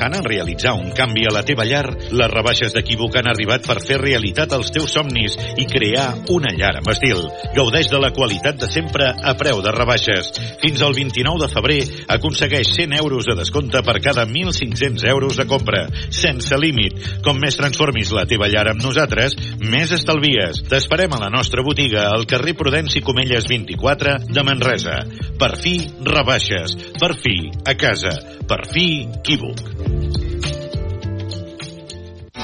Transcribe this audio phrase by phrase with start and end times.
[0.00, 1.84] pensant en realitzar un canvi a la teva llar?
[2.16, 6.78] Les rebaixes d'Equívoc han arribat per fer realitat els teus somnis i crear una llar
[6.78, 7.20] amb estil.
[7.52, 10.32] Gaudeix de la qualitat de sempre a preu de rebaixes.
[10.62, 11.80] Fins al 29 de febrer
[12.16, 16.96] aconsegueix 100 euros de descompte per cada 1.500 euros de compra, sense límit.
[17.26, 20.64] Com més transformis la teva llar amb nosaltres, més estalvies.
[20.70, 25.02] T'esperem a la nostra botiga al carrer Prudenci Comelles 24 de Manresa.
[25.36, 25.76] Per fi,
[26.08, 26.78] rebaixes.
[26.96, 28.39] Per fi, a casa.
[28.50, 29.60] Per fi, Equívoc.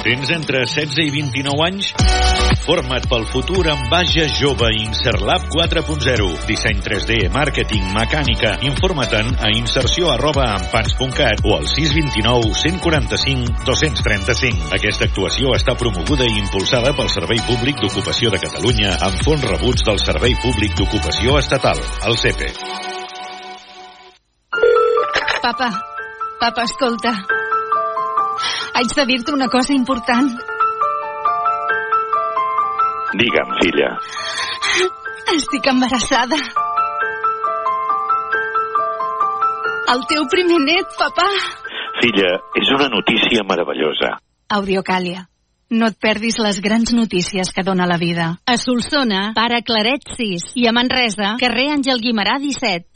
[0.04, 1.88] Tens entre 16 i 29 anys?
[2.62, 6.28] Forma't pel futur amb Baja Jove Inserlab 4.0.
[6.46, 8.52] Disseny 3D, màrqueting, mecànica.
[8.68, 14.70] Informa't-en a inserció arroba ampans.cat o al 629 145 235.
[14.78, 19.82] Aquesta actuació està promoguda i impulsada pel Servei Públic d'Ocupació de Catalunya amb fons rebuts
[19.90, 22.54] del Servei Públic d'Ocupació Estatal, el CEPE.
[25.42, 25.95] Papa,
[26.40, 27.12] papa, escolta.
[28.74, 30.32] Haig de dir-te una cosa important.
[33.16, 33.90] Digue'm, filla.
[35.34, 36.36] Estic embarassada.
[39.94, 41.24] El teu primer net, papa.
[42.02, 44.16] Filla, és una notícia meravellosa.
[44.58, 45.28] Audiocàlia.
[45.70, 48.26] No et perdis les grans notícies que dona la vida.
[48.46, 50.52] A Solsona, pare Claret 6.
[50.54, 52.95] I a Manresa, carrer Àngel Guimarà 17.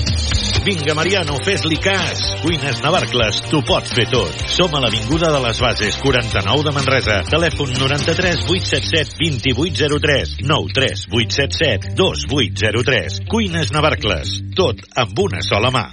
[0.61, 2.19] Vinga, Mariano, fes-li cas.
[2.43, 4.41] Cuines Navarcles, t'ho pots fer tot.
[4.53, 7.15] Som a l'Avinguda de les Bases, 49 de Manresa.
[7.25, 13.17] Telèfon 93 877 2803 93 877 2803.
[13.31, 15.87] Cuines Navarcles, tot amb una sola mà.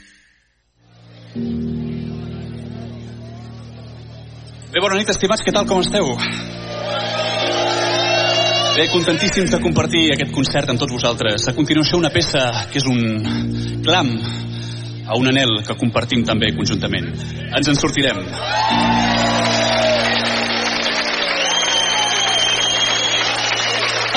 [4.68, 6.12] Bé, bona nit, estimats, què tal, com esteu?
[8.76, 11.48] Bé, contentíssims de compartir aquest concert amb tots vosaltres.
[11.48, 14.12] A continuació, una peça que és un clam
[15.08, 17.08] a un anel que compartim també conjuntament.
[17.56, 18.20] Ens en sortirem.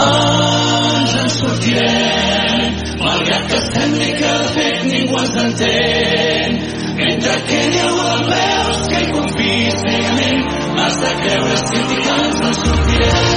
[0.02, 6.62] Ens en sortirem, malgrat que sembli que de fet ningú ens entén.
[7.02, 12.58] Mentre quedi algú al veus que hi confiïs cegament, m'has de creure que ens en
[12.66, 13.31] sortirem.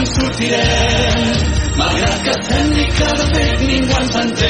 [0.00, 1.20] En sortirem,
[1.76, 4.49] malgrat que sembli que de fet ningú ens entén.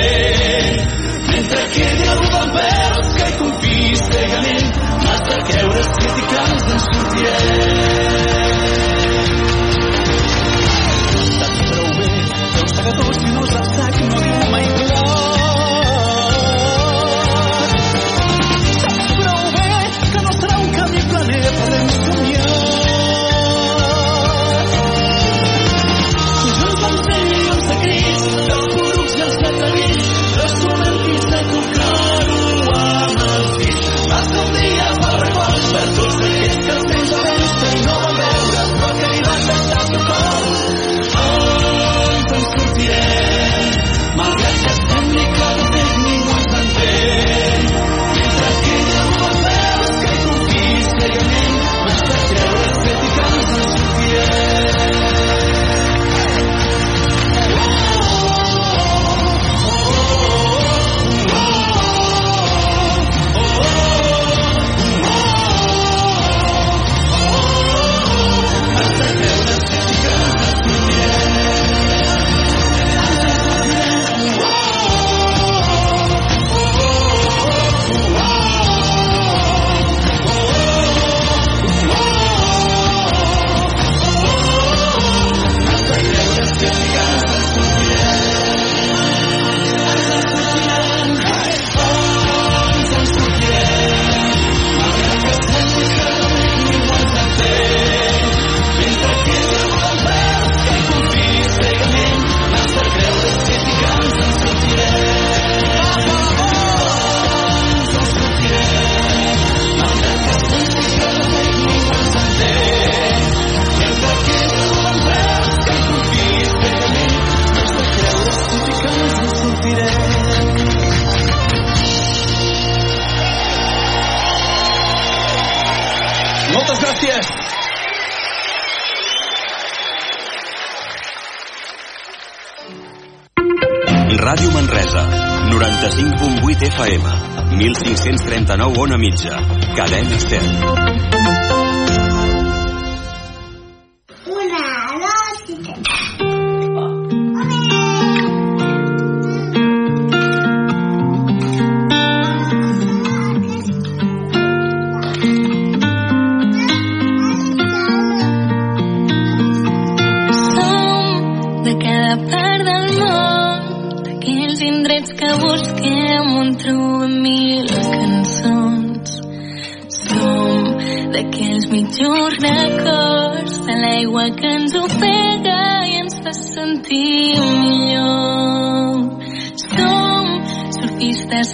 [138.81, 139.37] 1539 on a mitja,
[139.77, 140.80] cadena 100.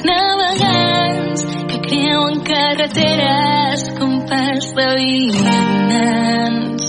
[0.09, 6.87] Navegants que creuen carreteres com pas de vianants.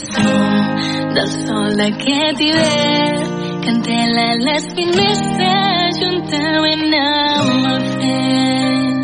[0.00, 3.26] Som del sol d'aquest hivern
[3.62, 8.98] que entela les finestres juntament amb el fred.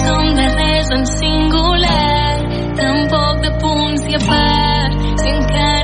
[0.00, 2.32] Som de res en singular,
[2.80, 4.92] tampoc de punts i a part,
[5.22, 5.79] si encara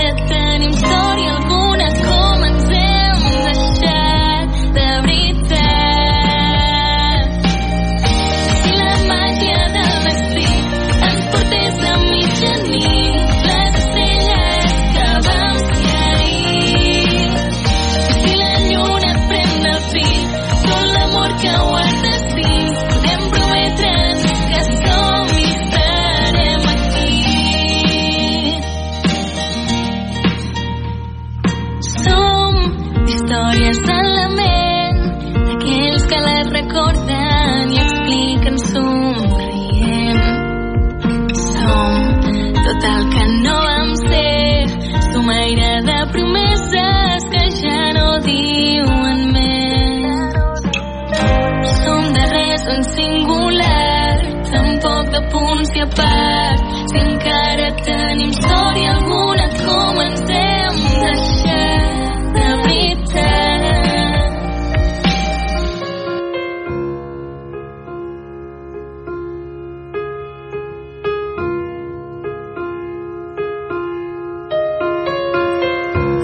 [55.87, 63.17] punts i a part, si encara tenim història alguna com ens hem deixat de veritat.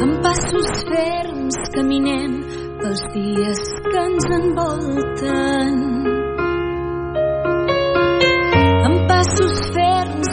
[0.02, 2.32] Amb passos ferms caminem
[2.80, 6.11] pels dies que ens envolten.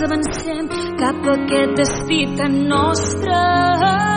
[0.08, 4.09] Avancem cap a aquest destí tan nostre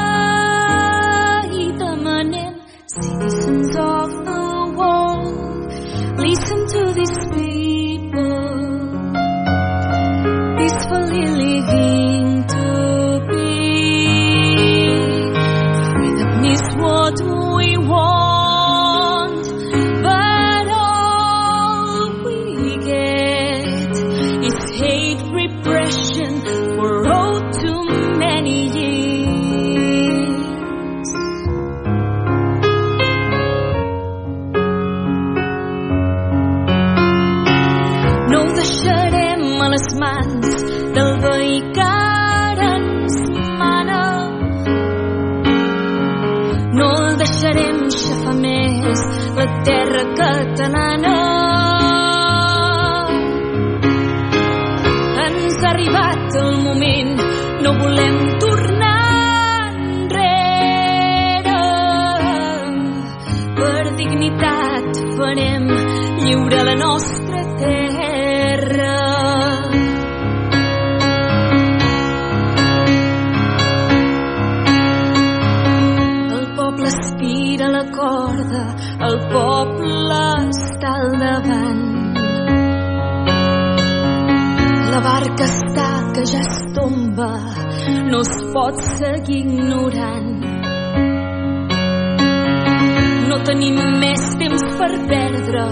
[79.33, 80.21] poble
[80.51, 81.83] està al davant.
[84.93, 87.31] La barca està que ja es tomba,
[88.11, 90.33] no es pot seguir ignorant.
[93.31, 95.65] No tenim més temps per perdre,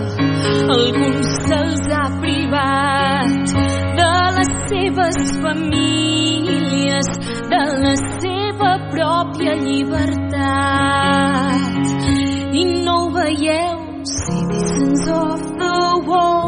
[0.79, 3.55] alguns se'ls ha privat
[4.01, 7.13] de les seves famílies,
[7.53, 10.31] de la seva pròpia llibertat.
[12.65, 16.40] lean over, yell, citizens of the world.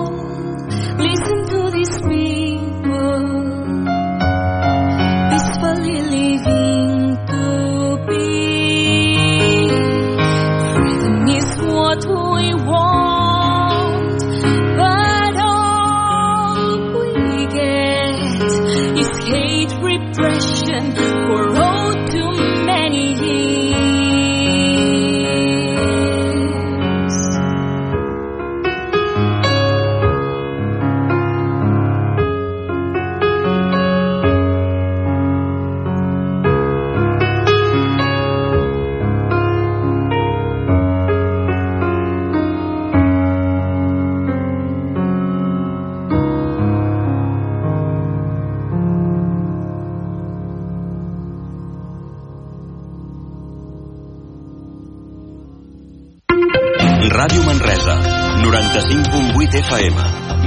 [59.53, 59.97] 95.8 FM,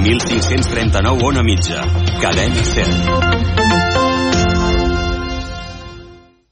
[0.02, 1.82] 1539 on a mitja,
[2.20, 2.86] cadena 100.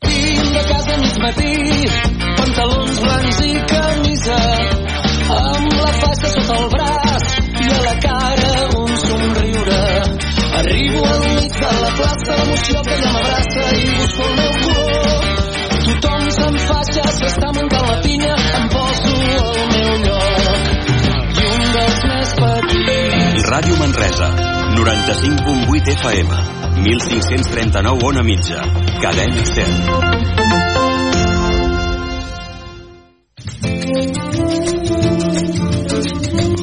[0.06, 1.88] Vinc a casa mig matí,
[2.38, 4.38] pantalons blancs i camisa,
[5.34, 9.84] amb la faixa sota el braç i a la cara un somriure.
[10.62, 14.53] Arribo al mig de la plaça, l'emoció que ja m'abraça i busco el meu
[24.14, 24.30] Manresa,
[24.76, 26.30] 95.8 FM,
[26.84, 28.62] 1539 on a mitja,
[29.02, 29.64] cadena 100.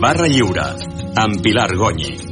[0.00, 0.76] Barra Lliure,
[1.16, 2.29] amb Pilar Gonyi.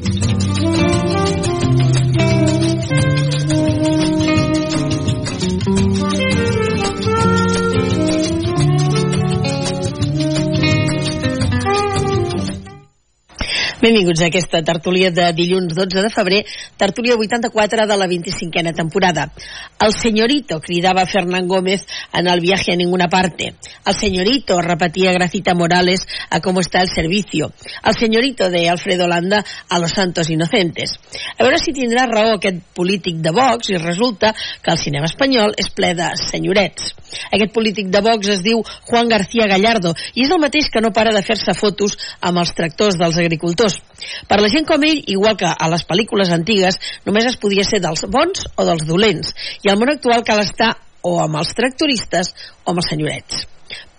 [13.88, 16.42] Benvinguts a aquesta tertúlia de dilluns 12 de febrer,
[16.76, 19.32] tertúlia 84 de la 25a temporada.
[19.80, 23.54] El señorito, cridava Fernán Gómez en el viaje a ninguna parte.
[23.86, 27.54] El señorito, repetia Gracita Morales a cómo está el servicio.
[27.82, 30.92] El señorito de Alfredo Landa a los santos inocentes.
[31.38, 35.56] A veure si tindrà raó aquest polític de Vox i resulta que el cinema espanyol
[35.56, 36.92] és ple de senyorets.
[37.32, 40.92] Aquest polític de Vox es diu Juan García Gallardo i és el mateix que no
[40.92, 43.77] para de fer-se fotos amb els tractors dels agricultors.
[44.30, 47.82] Per la gent com ell, igual que a les pel·lícules antigues, només es podia ser
[47.84, 49.34] dels bons o dels dolents.
[49.64, 53.46] I al món actual cal estar o amb els tractoristes o amb els senyorets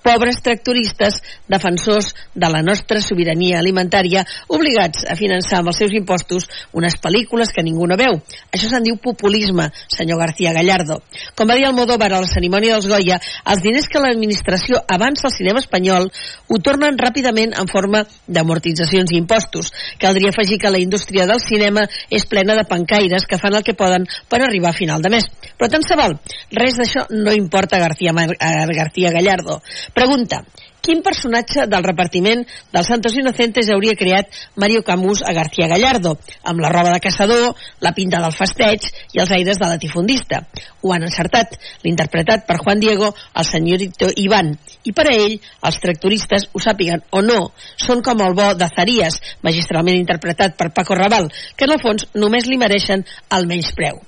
[0.03, 6.47] pobres tractoristes, defensors de la nostra sobirania alimentària, obligats a finançar amb els seus impostos
[6.73, 8.19] unes pel·lícules que ningú no veu.
[8.53, 11.01] Això se'n diu populisme, senyor García Gallardo.
[11.35, 13.19] Com va dir Almodóvar a la cerimònia dels Goya,
[13.51, 16.09] els diners que l'administració avança al cinema espanyol
[16.47, 19.71] ho tornen ràpidament en forma d'amortitzacions i impostos.
[19.99, 23.77] Caldria afegir que la indústria del cinema és plena de pancaires que fan el que
[23.77, 25.27] poden per arribar a final de mes.
[25.59, 26.15] Però tant se val,
[26.55, 29.57] res d'això no importa a García, a García Gallardo.
[29.93, 30.45] Pregunta,
[30.79, 36.13] quin personatge del repartiment dels Santos Inocentes hauria creat Mario Camus a García Gallardo,
[36.47, 40.45] amb la roba de caçador, la pinta del festeig i els aires de latifundista?
[40.81, 44.53] Ho han encertat, l'interpretat per Juan Diego, el senyorito Iván,
[44.87, 45.35] i per a ell,
[45.67, 47.41] els tractoristes, ho sàpiguen o no,
[47.75, 52.07] són com el bo de Zarías, magistralment interpretat per Paco Raval, que en el fons
[52.15, 53.03] només li mereixen
[53.35, 53.99] el menys preu.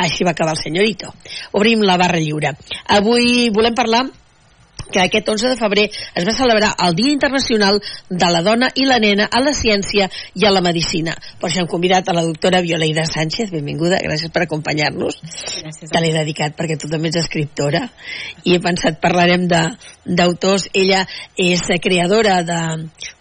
[0.00, 1.12] Així va acabar el senyorito.
[1.60, 2.54] Obrim la barra lliure.
[2.96, 4.06] Avui volem parlar
[4.90, 8.86] que aquest 11 de febrer es va celebrar el Dia Internacional de la Dona i
[8.88, 11.14] la Nena a la Ciència i a la Medicina.
[11.40, 15.20] Per això hem convidat a la doctora Violeida Sánchez, benvinguda, gràcies per acompanyar-nos.
[15.80, 17.86] Te l'he dedicat perquè tu també ets escriptora
[18.44, 19.62] i he pensat parlarem de
[20.04, 20.68] d'autors.
[20.74, 21.04] Ella
[21.38, 22.60] és creadora de,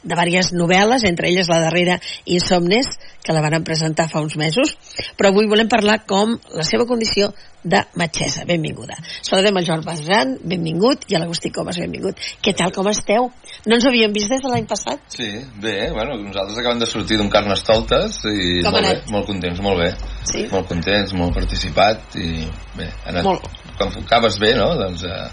[0.04, 2.90] de diverses novel·les, entre elles la darrera Insomnes,
[3.24, 4.76] que la van presentar fa uns mesos,
[5.18, 8.46] però avui volem parlar com la seva condició de metgessa.
[8.48, 8.96] Benvinguda.
[9.22, 12.20] Saludem el Joan Basran, benvingut, i a l'Agustí Comas, benvingut.
[12.44, 13.30] Què tal, com esteu?
[13.66, 15.04] No ens havíem vist des de l'any passat?
[15.12, 15.30] Sí,
[15.62, 19.84] bé, bueno, nosaltres acabem de sortir d'un Carnestoltes i Com molt bé, molt contents, molt
[19.84, 19.92] bé.
[20.24, 20.46] Sí?
[20.54, 22.30] Molt contents, molt participat i
[22.78, 23.48] bé, ha anat, Molt.
[23.78, 24.72] quan acabes bé, no?
[24.80, 25.26] Doncs eh,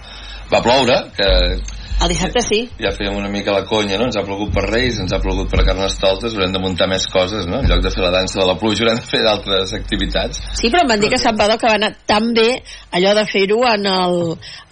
[0.53, 1.29] va ploure, que
[1.97, 2.59] El dissabte sí.
[2.77, 4.05] ja fèiem una mica la conya, no?
[4.11, 7.47] Ens ha plogut per Reis, ens ha plogut per Carnestoltes, haurem de muntar més coses,
[7.49, 7.63] no?
[7.63, 10.43] En lloc de fer la dansa de la pluja haurem de fer d'altres activitats.
[10.61, 12.51] Sí, però em van dir que Sant Badó que va anar tan bé
[12.99, 14.19] allò de fer-ho en, el,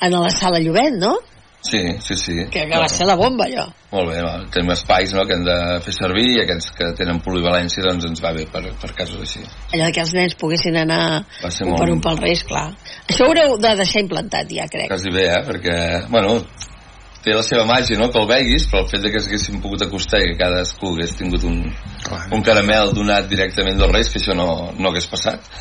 [0.04, 1.16] en la sala Llobet, no?
[1.64, 2.34] Sí, sí, sí.
[2.52, 3.64] Que, que va ser la bomba, allò.
[3.94, 5.54] Molt bé, va, tenim espais no, que hem de
[5.86, 9.40] fer servir i aquests que tenen polivalència doncs ens va bé per, per casos així.
[9.72, 12.66] Allò que els nens poguessin anar un per un pel Reis, clar.
[13.08, 14.88] Això ho haureu de deixar implantat ja, crec.
[14.88, 15.42] quasi bé, eh?
[15.48, 15.76] Perquè,
[16.12, 16.38] bueno,
[17.24, 19.84] té la seva màgia, no?, que el veguis, però el fet de que s'haguessin pogut
[19.84, 21.62] acostar i que cadascú hagués tingut un,
[22.32, 25.52] un caramel donat directament dels Reis, que això no, no hagués passat,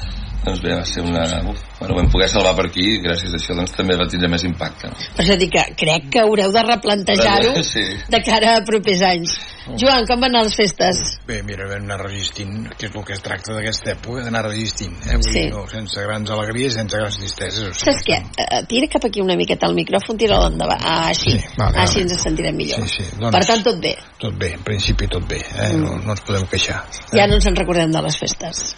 [0.45, 1.23] doncs bé, va ser una...
[1.49, 4.29] Uf, bueno, vam poder salvar per aquí i gràcies a això doncs, també va tindre
[4.31, 4.89] més impacte.
[5.15, 7.83] Per això dic que crec que haureu de replantejar-ho Sí.
[8.09, 9.37] de cara a propers anys.
[9.79, 10.97] Joan, com van anar les festes?
[11.27, 14.95] Bé, mira, vam anar resistint, que és el que es tracta d'aquesta època, d'anar resistint,
[15.07, 15.15] eh?
[15.15, 15.33] Vull Sí.
[15.39, 17.69] dir, no, sense grans alegries, sense grans tristeses.
[17.69, 18.19] O sigui, Saps què?
[18.43, 20.81] Eh, tira cap aquí una miqueta el micròfon, tira-lo endavant.
[20.83, 21.37] Ah, així.
[21.57, 22.11] vale, així vale.
[22.11, 22.85] ens sentirem millor.
[22.87, 23.95] Sí, sí, doncs- Per tant, tot bé.
[24.19, 25.71] Tot bé, en principi tot bé, eh?
[25.73, 25.83] Mm.
[25.83, 26.83] No, no ens podem queixar.
[27.13, 28.75] Ja no ens en recordem de les festes.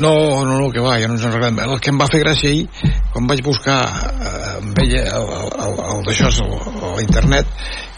[0.00, 1.58] No, no, no, que va, ja no ens en recordem.
[1.66, 2.64] El que em va fer gràcia ahir,
[3.12, 3.78] quan vaig buscar,
[4.12, 5.28] eh, em veia el,
[5.66, 7.50] el, el d'això a l'internet,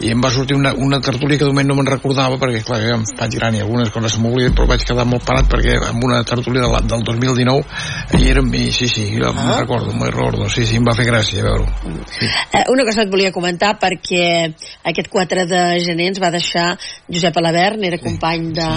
[0.03, 2.81] i em va sortir una, una tertúlia que de moment no me'n recordava, perquè clar,
[2.83, 5.77] ja em faig gran i algunes coses se m'obliden, però vaig quedar molt parat perquè
[5.87, 9.59] amb una tertúlia de la, del 2019 hi érem, i sí, sí, jo me'n Ah.
[9.61, 11.65] recordo, me'n recordo, sí, sí, em va fer gràcia veure-ho.
[12.51, 14.51] Eh, una cosa que et volia comentar perquè
[14.91, 16.67] aquest 4 de gener ens va deixar
[17.07, 18.69] Josep Alabern, era company de,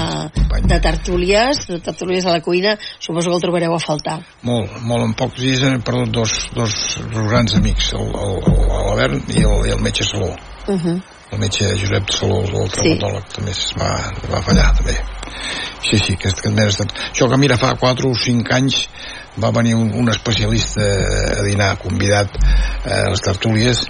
[0.69, 2.77] de tertúlies, de tertúlies a la cuina,
[3.09, 4.19] suposo que el trobareu a faltar.
[4.45, 6.75] Molt, molt, en pocs dies hem perdut dos, dos,
[7.09, 10.35] dos grans amics, l'Albert i el, i el metge Saló.
[10.69, 11.01] Uh -huh.
[11.33, 13.35] el metge Josep Saló, el traumatòleg, sí.
[13.37, 13.91] també es va,
[14.33, 14.97] va fallar, també.
[15.89, 16.93] Sí, sí, que, que també ha estat...
[17.13, 18.89] Això que mira, fa 4 o 5 anys
[19.43, 20.85] va venir un, un especialista
[21.39, 23.85] a dinar, convidat eh, a les tertúlies,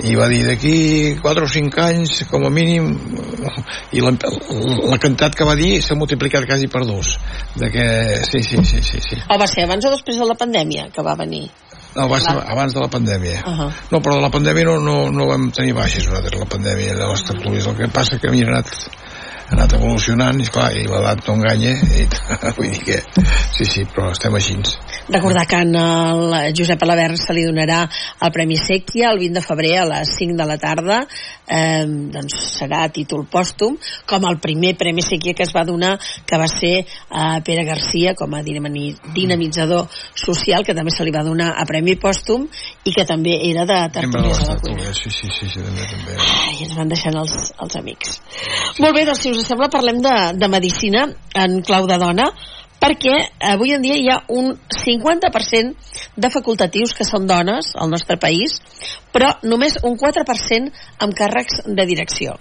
[0.00, 0.74] i va dir d'aquí
[1.20, 2.92] 4 o 5 anys, com a mínim,
[3.92, 7.16] i la, la quantitat que va dir s'ha multiplicat quasi per dos.
[7.56, 7.86] De que,
[8.28, 9.20] sí, sí, sí, sí, sí.
[9.28, 11.48] O va ser abans o després de la pandèmia que va venir?
[11.96, 13.42] No, va ser abans de la pandèmia.
[13.42, 13.70] Uh -huh.
[13.90, 17.06] No, però de la pandèmia no, no, no vam tenir baixes nosaltres, la pandèmia de
[17.06, 17.66] les tertúlies.
[17.66, 18.68] El que passa que havia anat,
[19.50, 22.06] ha anat evolucionant i, clar, i l'edat no enganya i
[22.56, 22.98] vull dir que
[23.56, 24.54] sí, sí, però estem així.
[25.10, 27.80] Recordar que en el Josep Alabern se li donarà
[28.22, 31.82] el Premi Sèquia el 20 de febrer a les 5 de la tarda eh,
[32.14, 36.46] doncs serà títol pòstum com el primer Premi Sèquia que es va donar que va
[36.50, 41.52] ser a Pere Garcia com a dinami- dinamitzador social que també se li va donar
[41.58, 42.46] a Premi Pòstum
[42.84, 46.16] i que també era de tertúlies a la cuina sí, sí, sí, sí, també, també.
[46.56, 48.16] i ens van deixant els, els amics.
[48.80, 51.04] Molt bé, doncs si us sembla parlem de, de medicina
[51.36, 52.30] en clau de dona
[52.80, 53.16] perquè
[53.52, 58.56] avui en dia hi ha un 50% de facultatius que són dones al nostre país,
[59.12, 60.72] però només un 4%
[61.04, 62.38] amb càrrecs de direcció.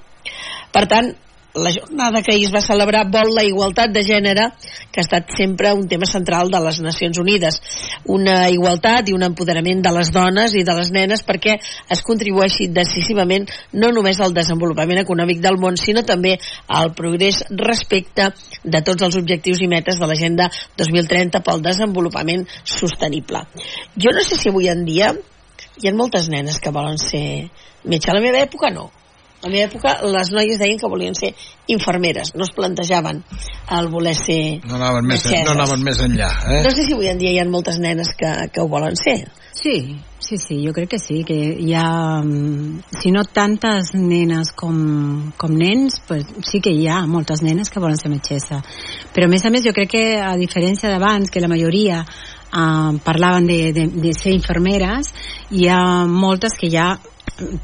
[0.72, 1.12] Per tant,
[1.54, 4.50] la jornada que ahir es va celebrar vol la igualtat de gènere,
[4.92, 7.60] que ha estat sempre un tema central de les Nacions Unides.
[8.06, 11.58] Una igualtat i un empoderament de les dones i de les nenes perquè
[11.90, 18.30] es contribueixi decisivament no només al desenvolupament econòmic del món, sinó també al progrés respecte
[18.64, 23.44] de tots els objectius i metes de l'Agenda 2030 pel desenvolupament sostenible.
[23.98, 25.14] Jo no sé si avui en dia
[25.80, 27.50] hi ha moltes nenes que volen ser
[27.84, 28.12] metge.
[28.12, 28.90] A la meva època no.
[29.40, 31.30] A la meva època les noies deien que volien ser
[31.72, 33.22] infermeres, no es plantejaven
[33.78, 35.46] el voler ser No anaven més, metgesses.
[35.48, 36.62] no anaven més enllà, eh?
[36.66, 39.30] No sé si avui en dia hi ha moltes nenes que, que ho volen ser.
[39.56, 44.52] Sí, sí, sí, jo crec que sí, que hi ha, mm, si no tantes nenes
[44.56, 48.60] com, com nens, pues sí que hi ha moltes nenes que volen ser metgessa.
[49.16, 52.92] Però a més a més jo crec que a diferència d'abans, que la majoria uh,
[53.04, 55.14] parlaven de, de, de ser infermeres,
[55.52, 56.92] hi ha moltes que ja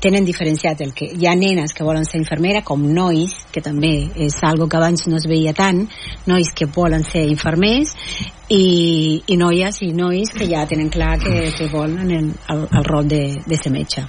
[0.01, 4.09] tenen diferenciat el que hi ha nenes que volen ser infermera com nois, que també
[4.27, 5.85] és algo que abans no es veia tant
[6.27, 7.95] nois que volen ser infermers
[8.49, 13.07] i, i noies i nois que ja tenen clar que, que volen el, el, rol
[13.07, 14.05] de, de ser metge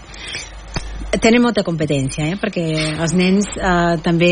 [1.23, 2.37] tenen molta competència, eh?
[2.41, 2.65] perquè
[3.03, 4.31] els nens eh, també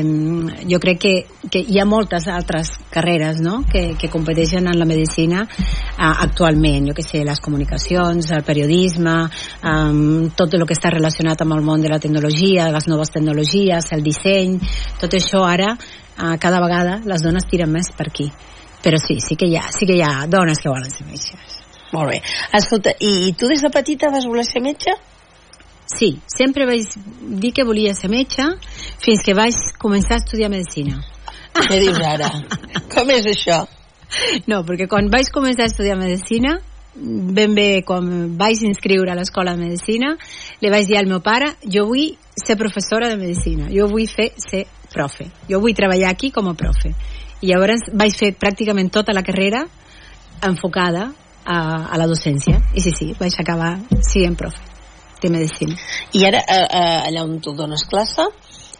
[0.00, 1.12] eh, jo crec que,
[1.50, 3.62] que hi ha moltes altres carreres no?
[3.70, 9.16] que, que competeixen en la medicina eh, actualment, jo que sé, les comunicacions, el periodisme,
[9.24, 13.92] eh, tot el que està relacionat amb el món de la tecnologia, les noves tecnologies,
[13.96, 14.58] el disseny,
[15.00, 18.30] tot això ara, eh, cada vegada les dones tiren més per aquí.
[18.84, 21.60] Però sí, sí que hi ha, sí que hi ha dones que volen ser metges.
[21.94, 22.20] Molt bé.
[22.58, 24.92] Escolta, i, tu des de petita vas voler ser metge?
[25.86, 26.88] Sí, sempre vaig
[27.40, 28.46] dir que volia ser metge
[29.04, 31.02] fins que vaig començar a estudiar medicina.
[31.54, 32.30] Què dius ara?
[32.94, 33.64] Com és això?
[34.48, 36.56] No, perquè quan vaig començar a estudiar medicina,
[36.94, 40.14] ben bé quan vaig inscriure a l'escola de medicina,
[40.62, 44.30] li vaig dir al meu pare, jo vull ser professora de medicina, jo vull fer
[44.40, 46.94] ser profe, jo vull treballar aquí com a profe.
[47.42, 49.66] I llavors vaig fer pràcticament tota la carrera
[50.48, 51.10] enfocada
[51.44, 51.58] a,
[51.92, 52.62] a la docència.
[52.72, 54.73] I sí, sí, vaig acabar sent profe
[55.24, 55.76] de medicina.
[56.12, 58.28] I ara, eh, eh, allà on tu dones classe,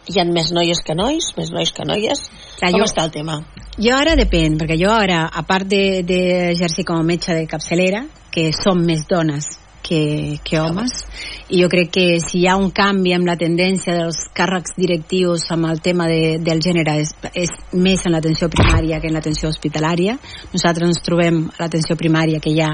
[0.07, 2.27] hi ha més noies que nois, més nois que noies?
[2.59, 3.39] Clar, Com jo- està el tema?
[3.81, 8.05] Jo ara depèn, perquè jo ara, a part d'exercir de, com a metge de capçalera,
[8.31, 9.45] que som més dones
[9.83, 11.05] que, que homes,
[11.49, 15.45] i jo crec que si hi ha un canvi amb la tendència dels càrrecs directius
[15.53, 19.51] amb el tema de, del gènere és, és més en l'atenció primària que en l'atenció
[19.53, 20.17] hospitalària
[20.53, 22.71] nosaltres ens trobem a l'atenció primària que hi ha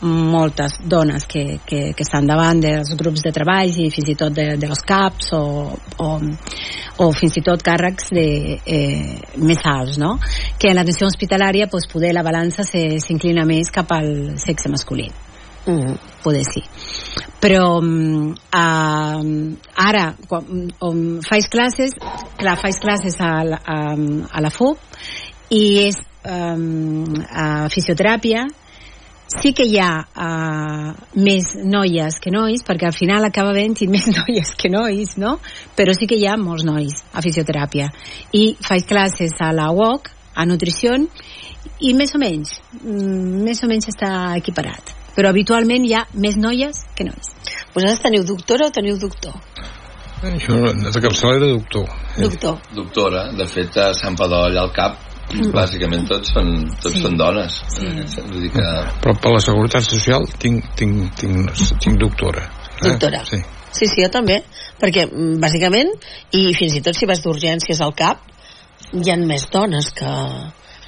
[0.00, 4.32] moltes dones que, que, que estan davant dels grups de treball i fins i tot
[4.36, 5.42] de, de los CAPs o,
[6.04, 6.08] o,
[7.04, 8.26] o fins i tot càrrecs de,
[8.60, 10.18] eh, més alts, no?
[10.60, 15.08] Que en l'atenció hospitalària pues, poder la balança s'inclina més cap al sexe masculí.
[15.66, 15.96] Mm.
[16.22, 16.62] Poder sí.
[17.42, 19.22] Però uh,
[19.86, 21.94] ara, quan um, faig classes,
[22.38, 23.78] clar, faig classes a, a,
[24.30, 24.78] a la FUP
[25.54, 28.46] i és um, a fisioteràpia
[29.26, 34.06] sí que hi ha uh, més noies que nois, perquè al final acaba havent-hi més
[34.10, 35.36] noies que nois, no?
[35.78, 37.90] Però sí que hi ha molts nois a fisioteràpia.
[38.38, 40.94] I faig classes a la UOC, a nutrició,
[41.82, 44.95] i més o menys, mm, més o menys està equiparat.
[45.16, 47.32] Però habitualment hi ha més noies que nois.
[47.74, 49.34] Vosaltres teniu doctora o teniu doctor?
[50.26, 51.88] Això, de capçalera, doctor.
[52.16, 52.60] Doctor.
[52.76, 54.96] Doctora, de fet, a Sant Padó, allà al cap,
[55.52, 57.02] bàsicament tots són, tots Sí.
[57.02, 57.60] són dones.
[57.68, 57.86] Sí.
[58.22, 58.64] Vull dir que...
[59.02, 61.50] Però per la Seguretat Social tinc, tinc, tinc,
[61.82, 62.46] tinc doctora.
[62.80, 62.88] Eh?
[62.88, 63.24] Doctora.
[63.24, 63.42] Sí.
[63.72, 64.40] Sí, sí, jo també,
[64.80, 65.90] perquè mm, bàsicament,
[66.32, 68.22] i fins i tot si vas d'urgències al CAP,
[68.96, 70.12] hi han més dones que,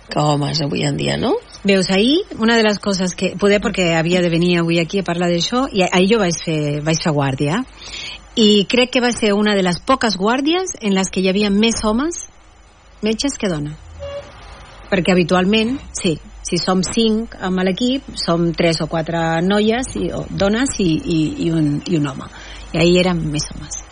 [0.08, 1.34] que homes avui en dia, no?
[1.64, 3.34] Veus, ahir, una de les coses que...
[3.38, 6.60] Poder perquè havia de venir avui aquí a parlar d'això, i ahir jo vaig fer,
[6.86, 7.62] vaig fer guàrdia,
[8.38, 11.50] i crec que va ser una de les poques guàrdies en les que hi havia
[11.50, 12.26] més homes
[13.02, 13.74] metges que dona.
[14.88, 16.14] Perquè habitualment, sí,
[16.46, 21.18] si som cinc amb l'equip, som tres o quatre noies, i, o dones i, i,
[21.48, 22.30] i, un, i un home.
[22.72, 23.82] I ahir eren més homes.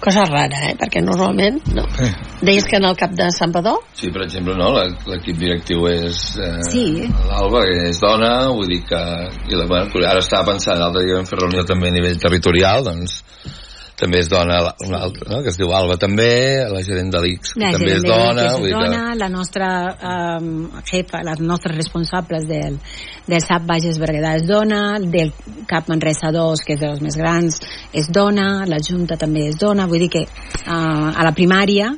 [0.00, 0.74] Cosa rara, eh?
[0.78, 1.84] Perquè normalment, no.
[1.96, 2.08] Sí.
[2.46, 3.76] Deies que en el cap de Sant Padó?
[3.96, 4.70] Sí, per exemple, no?
[4.76, 6.20] La- l'equip directiu és...
[6.38, 6.84] Eh, Sí.
[7.30, 9.00] L'Alba és dona, vull dir que...
[9.50, 12.84] I la, bueno, ara estava pensant, l'altre dia vam fer reunió també a nivell territorial,
[12.84, 13.22] doncs
[13.96, 15.40] també és dona una altra, no?
[15.44, 16.28] que es diu Alba també,
[16.68, 18.90] la gerent de l'X, que La també és dona, l'ICS vull és dir que...
[18.90, 19.70] dona, la nostra
[20.12, 20.50] um,
[20.90, 22.76] jefa, les nostres responsables del,
[23.26, 25.32] del SAP Bages Berguedà és dona, del
[25.70, 27.58] CAP Manresa 2, que és dels més grans,
[27.96, 31.94] és dona, la Junta també és dona, vull dir que uh, a la primària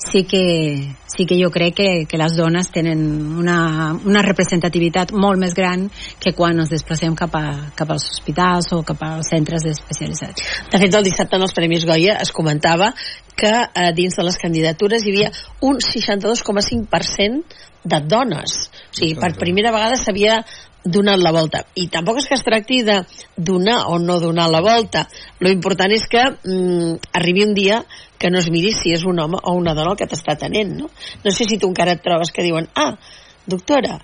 [0.00, 3.00] sí que, sí que jo crec que, que les dones tenen
[3.38, 5.88] una, una representativitat molt més gran
[6.22, 10.46] que quan ens desplacem cap, a, cap als hospitals o cap als centres especialitzats.
[10.72, 12.94] De fet, el dissabte en els Premis Goya es comentava
[13.36, 15.30] que eh, dins de les candidatures hi havia
[15.68, 18.56] un 62,5% de dones.
[18.90, 20.40] O sigui, per primera vegada s'havia
[20.84, 21.64] donat la volta.
[21.76, 23.00] I tampoc és que es tracti de
[23.36, 25.06] donar o no donar la volta.
[25.40, 27.82] Lo important és que mm, arribi un dia
[28.18, 30.76] que no es miri si és un home o una dona el que t'està atenent,
[30.76, 30.90] no?
[31.24, 32.94] No sé si tu encara et trobes que diuen ah,
[33.46, 33.98] doctora,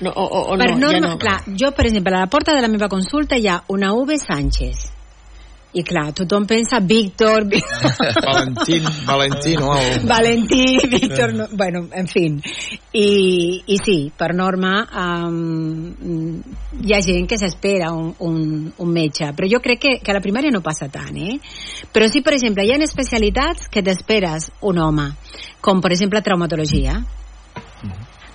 [0.00, 1.18] no, o, o, o per no, norma, ja no.
[1.18, 4.18] clar, jo, per exemple, a la porta de la meva consulta hi ha una V
[4.18, 4.91] Sánchez.
[5.72, 7.46] I clar, tothom pensa Víctor,
[8.26, 9.72] Valentín, Valentín o.
[10.04, 12.42] Valentí, Víctor, no, bueno, en fin.
[12.92, 16.42] I, i sí, per norma um,
[16.82, 18.42] hi ha gent que s'espera un, un,
[18.76, 21.38] un metge, però jo crec que, que a la primària no passa tant, eh?
[21.92, 25.08] Però sí, per exemple, hi ha especialitats que t'esperes un home,
[25.64, 27.00] com per exemple traumatologia,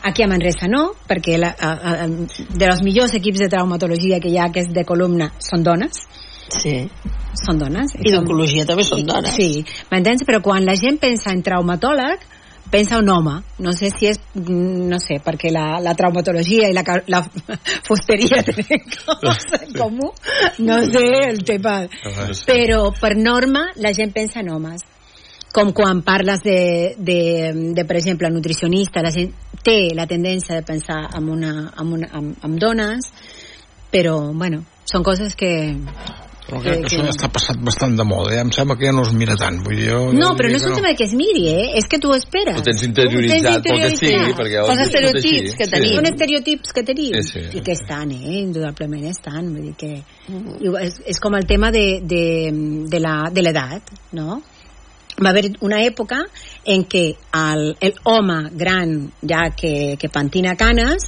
[0.08, 4.30] Aquí a Manresa no, perquè la, a, a, de los millors equips de traumatologia que
[4.32, 6.06] hi ha, que és de columna, són dones.
[6.54, 6.78] Sí.
[7.38, 7.94] Són dones.
[8.00, 9.36] I d'oncologia també són dones.
[9.38, 10.26] Sí, m'entens?
[10.28, 12.26] Però quan la gent pensa en traumatòleg,
[12.72, 13.38] pensa un home.
[13.64, 17.24] No sé si és, mm, no sé, perquè la, la traumatologia i la, la
[17.88, 20.12] fusteria tenen coses en comú.
[20.60, 21.80] No sé el tema.
[22.46, 24.86] Però per norma la gent pensa en homes
[25.58, 29.32] com quan parles de, de, de per exemple, nutricionista, la gent
[29.66, 33.08] té la tendència de pensar en, una, en, una, en, en dones,
[33.90, 35.50] però, bueno, són coses que...
[36.48, 38.40] Però crec que això ja està passat bastant de moda, eh?
[38.40, 39.58] em sembla que ja no es mira tant.
[39.66, 41.66] Vull dir, jo, No, però no és un que tema que es miri, eh?
[41.82, 42.62] És que tu ho esperes.
[42.62, 45.72] Ho tens interioritzat pel que sigui, perquè Els estereotips que sí.
[45.76, 45.96] tenim.
[46.00, 47.58] Són estereotips que tenim Sí, sí.
[47.60, 48.38] i que estan, eh?
[48.46, 49.92] indudablement estan vull dir que
[50.64, 52.24] i és, és com el tema de, de,
[52.92, 54.42] de la- de l'edat no?
[55.24, 56.20] va haver una època
[56.66, 61.08] en què el, el home gran ja que, que pentina canes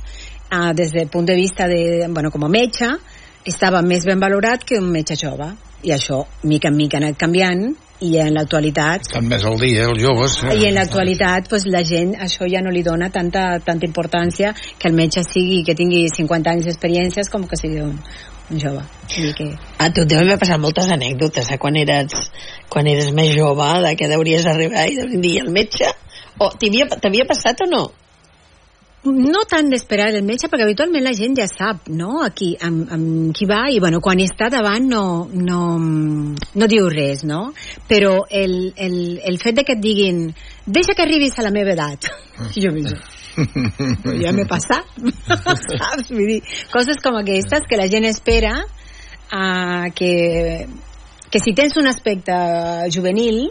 [0.52, 2.90] eh, des del punt de vista de, bueno, com a metge
[3.48, 5.52] estava més ben valorat que un metge jove
[5.84, 7.70] i això mica en mica ha anat canviant
[8.04, 10.38] i en l'actualitat estan més al dia, els joves.
[10.48, 10.56] Eh?
[10.60, 14.88] i en l'actualitat pues, la gent això ja no li dona tanta, tanta importància que
[14.88, 17.98] el metge sigui que tingui 50 anys d'experiències com que sigui un,
[18.50, 18.84] un jove.
[19.16, 19.50] Vull que...
[19.78, 21.58] A tu et deuen haver passat moltes anècdotes, eh?
[21.62, 22.30] Quan eres,
[22.72, 25.92] quan eres més jove, de que deuries arribar i deuries dir al metge.
[26.40, 27.84] O t'havia t'havia passat o no?
[29.06, 33.36] No tant d'esperar el metge, perquè habitualment la gent ja sap, no?, aquí, amb, amb
[33.36, 37.54] qui va, i bueno, quan està davant no, no, no diu res, no?
[37.88, 40.26] Però el, el, el fet de que et diguin
[40.66, 42.10] deixa que arribis a la meva edat,
[42.64, 42.92] jo dit,
[44.20, 45.00] ja m'he passat,
[45.80, 46.12] saps?
[46.12, 46.42] Vull dir,
[46.74, 50.68] coses com aquestes que la gent espera uh, que,
[51.32, 52.36] que si tens un aspecte
[52.92, 53.48] juvenil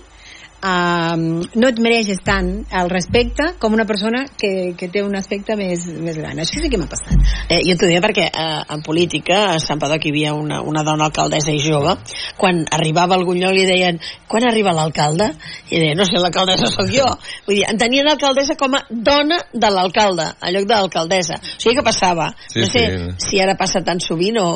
[0.63, 5.57] um, no et mereixes tant el respecte com una persona que, que té un aspecte
[5.59, 6.39] més, més gran.
[6.39, 7.17] Això sí que m'ha passat.
[7.49, 10.85] Eh, jo t'ho deia perquè eh, en política a Sant Padó hi havia una, una
[10.87, 11.97] dona alcaldessa i jove
[12.39, 15.31] quan arribava a algun lloc li deien quan arriba l'alcalde?
[15.71, 17.07] i deia no sé, l'alcaldessa sóc jo
[17.47, 21.57] vull dir, en tenien l'alcaldessa com a dona de l'alcalde en lloc de l'alcaldessa o
[21.57, 23.09] sigui que passava Sí, no sé sí.
[23.25, 24.49] si ara passa tan sovint o,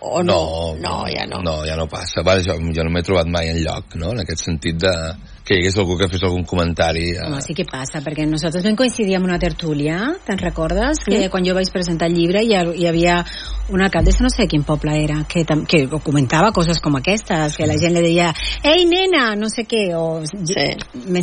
[0.00, 0.40] o no
[0.78, 1.40] no, ja no.
[1.42, 2.22] No, ja no passa.
[2.22, 4.94] Va, jo, jo no m'he trobat mai en lloc, no?, en aquest sentit de
[5.44, 7.10] que hi hagués algú que fes algun comentari.
[7.12, 11.02] Eh, Home, sí que passa, perquè nosaltres vam coincidir en una tertúlia, te'n recordes?
[11.04, 11.30] Que Mm.
[11.30, 13.18] quan jo vaig presentar el llibre hi, ha, hi havia
[13.68, 17.56] una alcaldessa, no sé de quin poble era, que, tam- que comentava coses com aquestes,
[17.58, 20.54] que la gent li deia ei nena, no sé què, o sí.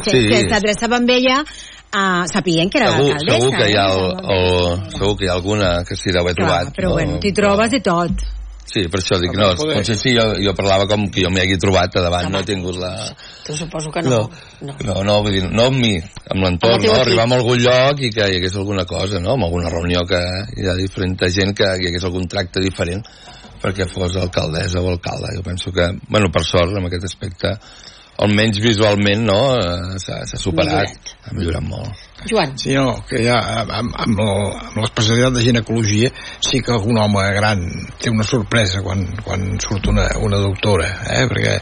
[0.06, 0.28] Sí.
[0.30, 3.40] que s'adreçava amb ella uh, sapient que era segur, l'alcaldessa.
[3.42, 3.98] segur que hi ha, eh?
[3.98, 6.76] el, el, segur que hi ha alguna que s'hi deu haver Clar, trobat.
[6.78, 6.94] però no?
[6.94, 8.12] bueno, t'hi trobes de tot.
[8.72, 11.58] Sí, per això dic, no, potser sí, jo, jo parlava com que jo m'hi hagi
[11.60, 12.92] trobat a davant, no he tingut la...
[13.44, 14.22] tu suposo que no,
[14.62, 16.94] No, no, no, vull dir, no amb mi, amb l'entorn, Amb no?
[17.02, 19.36] Arribar a algun lloc i que hi hagués alguna cosa, no?
[19.36, 20.22] En alguna reunió que
[20.56, 23.04] hi ha diferent gent que hi hagués algun tracte diferent
[23.62, 25.36] perquè fos alcaldessa o alcalde.
[25.36, 27.52] Jo penso que, bueno, per sort, en aquest aspecte,
[28.22, 32.08] almenys visualment, no?, eh, s'ha superat, ha millorat molt.
[32.30, 32.54] Joan.
[32.58, 37.24] Sí, no, que ja amb, amb, el- amb l'especialitat de ginecologia sí que algun home
[37.34, 37.64] gran
[37.98, 41.26] té una sorpresa quan, quan surt una, una doctora, eh?
[41.32, 41.56] perquè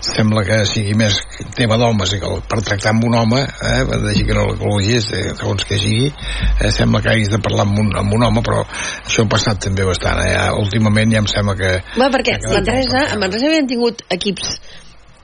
[0.00, 1.20] sembla que sigui més
[1.56, 3.84] tema d'homes i que per tractar amb un home, eh?
[4.06, 6.72] de ginecologia, eh, segons que sigui, eh?
[6.72, 9.84] sembla que hagis de parlar amb un, amb un home, però això ha passat també
[9.84, 10.24] bastant.
[10.24, 10.32] Eh?
[10.32, 11.76] Ja, últimament ja em sembla que...
[11.98, 14.56] Bé, perquè que a Manresa, a Manresa havien tingut equips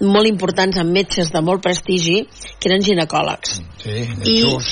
[0.01, 2.21] molt importants amb metges de molt prestigi
[2.61, 3.61] que eren ginecòlegs.
[3.83, 4.71] Sí, I- Lletjós,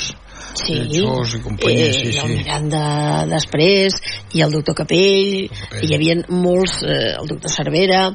[0.61, 2.39] sí, Lletjós i companyia, sí, i el sí.
[2.39, 2.85] Miranda
[3.31, 3.99] després
[4.35, 8.07] i el doctor Capell, i hi havia molts eh, el doctor Cervera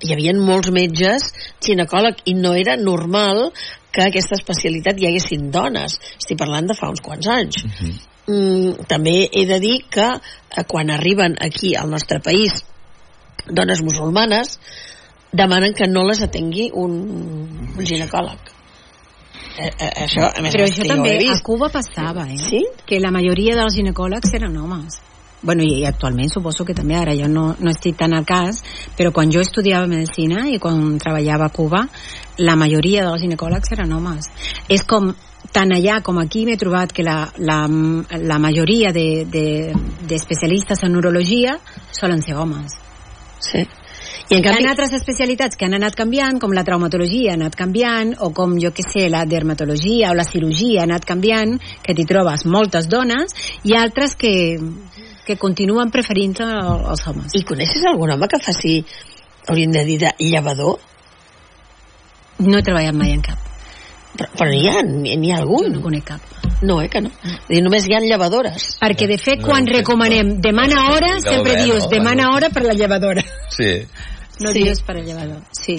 [0.00, 1.26] hi havia molts metges
[1.64, 3.50] ginecòleg i no era normal
[3.92, 5.98] que aquesta especialitat hi haguessin dones.
[6.16, 7.64] Estic parlant de fa uns quants anys.
[8.30, 12.62] Mm, també he de dir que eh, quan arriben aquí al nostre país
[13.48, 14.58] dones musulmanes
[15.32, 16.96] demanen que no les atengui un,
[17.76, 18.50] un ginecòleg
[19.60, 21.38] eh, eh, això, a més, Però això també a.
[21.44, 22.38] Cuba passava, eh?
[22.40, 22.64] Sí?
[22.86, 25.00] Que la majoria dels ginecòlegs eren homes.
[25.42, 28.60] Bueno, i actualment suposo que també ara jo no, no estic tan al cas,
[28.96, 31.86] però quan jo estudiava medicina i quan treballava a Cuba,
[32.44, 34.28] la majoria dels ginecòlegs eren homes.
[34.68, 35.14] És com
[35.52, 37.62] tant allà com aquí m'he trobat que la, la,
[38.20, 39.46] la majoria de, de,
[40.04, 41.56] de especialistes en neurologia
[41.90, 42.76] solen ser homes.
[43.40, 43.64] Sí.
[44.30, 44.64] I en Hi canvi...
[44.66, 48.56] ha altres especialitats que han anat canviant, com la traumatologia ha anat canviant, o com,
[48.62, 52.88] jo que sé, la dermatologia o la cirurgia ha anat canviant, que t'hi trobes moltes
[52.88, 54.32] dones, i altres que,
[55.26, 57.34] que continuen preferint el- els homes.
[57.34, 58.78] I coneixes algun home que faci,
[59.48, 60.78] hauríem de dir, de llevador?
[62.40, 63.49] No he treballat mai en cap.
[64.16, 65.68] Però, però n'hi ha, n'hi ha algun?
[65.68, 66.20] Jo no conec cap.
[66.62, 67.10] No, eh, que no.
[67.22, 68.76] Vull dir, només hi ha llevadores.
[68.80, 71.90] Perquè, de fet, quan recomanem demana hora, sempre haver, dius no?
[71.94, 73.24] demana hora per la llevadora.
[73.48, 73.86] Sí,
[74.40, 74.62] No Sí.
[74.62, 75.42] dius per al llevador.
[75.52, 75.74] Sí.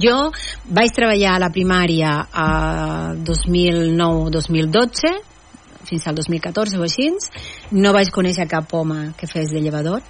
[0.00, 0.32] Jo
[0.72, 5.10] vaig treballar a la primària a 2009-2012,
[5.84, 7.10] fins al 2014 o així.
[7.72, 10.00] No vaig conèixer cap home que fes de llevador.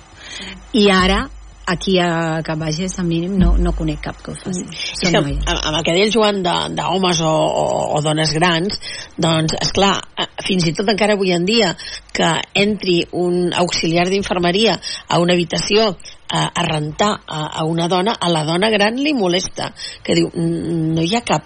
[0.72, 1.28] I ara,
[1.66, 4.62] aquí a Cap Bages, a mínim, no, no conec cap que ho faci.
[4.70, 7.64] És Són que, amb, amb el que deia el Joan de- d'homes o, o,
[7.98, 8.78] o dones grans,
[9.18, 9.96] doncs, és clar,
[10.46, 11.72] fins i tot encara avui en dia
[12.14, 15.90] que entri un auxiliar d'infermeria a una habitació
[16.30, 20.30] a, a rentar a, a una dona, a la dona gran li molesta, que diu,
[20.32, 21.44] "Mm, no hi ha cap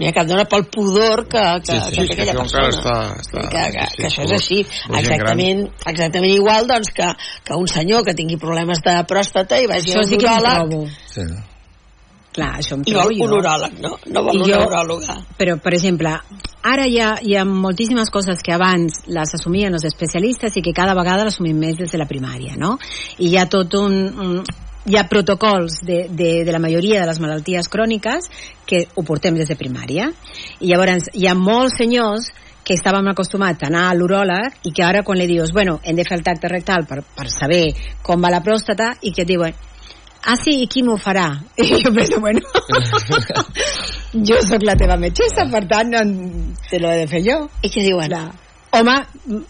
[0.00, 2.22] no hi ha cap dona pel pudor que, que, Sí, sí, que sí, té que
[2.22, 2.96] aquella això encara persona.
[2.96, 4.60] està- està- que, que, sí, sí, que això és així.
[5.02, 7.12] Exactament, exactament igual doncs, que,
[7.44, 10.26] que un senyor que tingui problemes de pròstata i vagi Això a sí un que
[10.26, 11.28] uròleg sí.
[12.32, 13.24] Clar, això em i trobo vol jo.
[13.26, 13.88] un uròleg, no?
[14.14, 15.16] No vol I una uròloga.
[15.36, 16.12] Però, per exemple,
[16.62, 20.72] ara hi ha, hi ha moltíssimes coses que abans les assumien els especialistes i que
[20.72, 22.76] cada vegada les assumim més des de la primària, no?
[23.18, 23.96] I hi ha tot un...
[24.14, 24.44] un
[24.86, 28.30] hi ha protocols de, de, de la majoria de les malalties cròniques
[28.66, 30.08] que ho portem des de primària.
[30.60, 32.30] I llavors hi ha molts senyors
[32.64, 35.96] que estàvem acostumats a anar a l'uròleg i que ara quan li dius, bueno, hem
[35.96, 37.64] de fer el tacte rectal per, per saber
[38.06, 39.56] com va la pròstata i que et diuen,
[40.24, 41.28] ah sí, i qui m'ho farà?
[41.60, 42.40] I jo penso, bueno,
[44.30, 46.04] jo sóc la teva metgessa, per tant, no,
[46.68, 47.40] te lo he de fer jo.
[47.62, 48.12] I què diuen?
[48.12, 48.28] Clar.
[48.78, 49.46] Home, mm,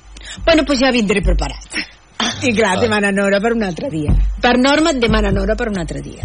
[0.47, 2.00] bueno, pues ja vindré preparat.
[2.43, 2.81] I clar, Ah.
[2.81, 4.15] demanen hora per un altre dia.
[4.41, 6.25] Per norma et demanen hora per un altre dia.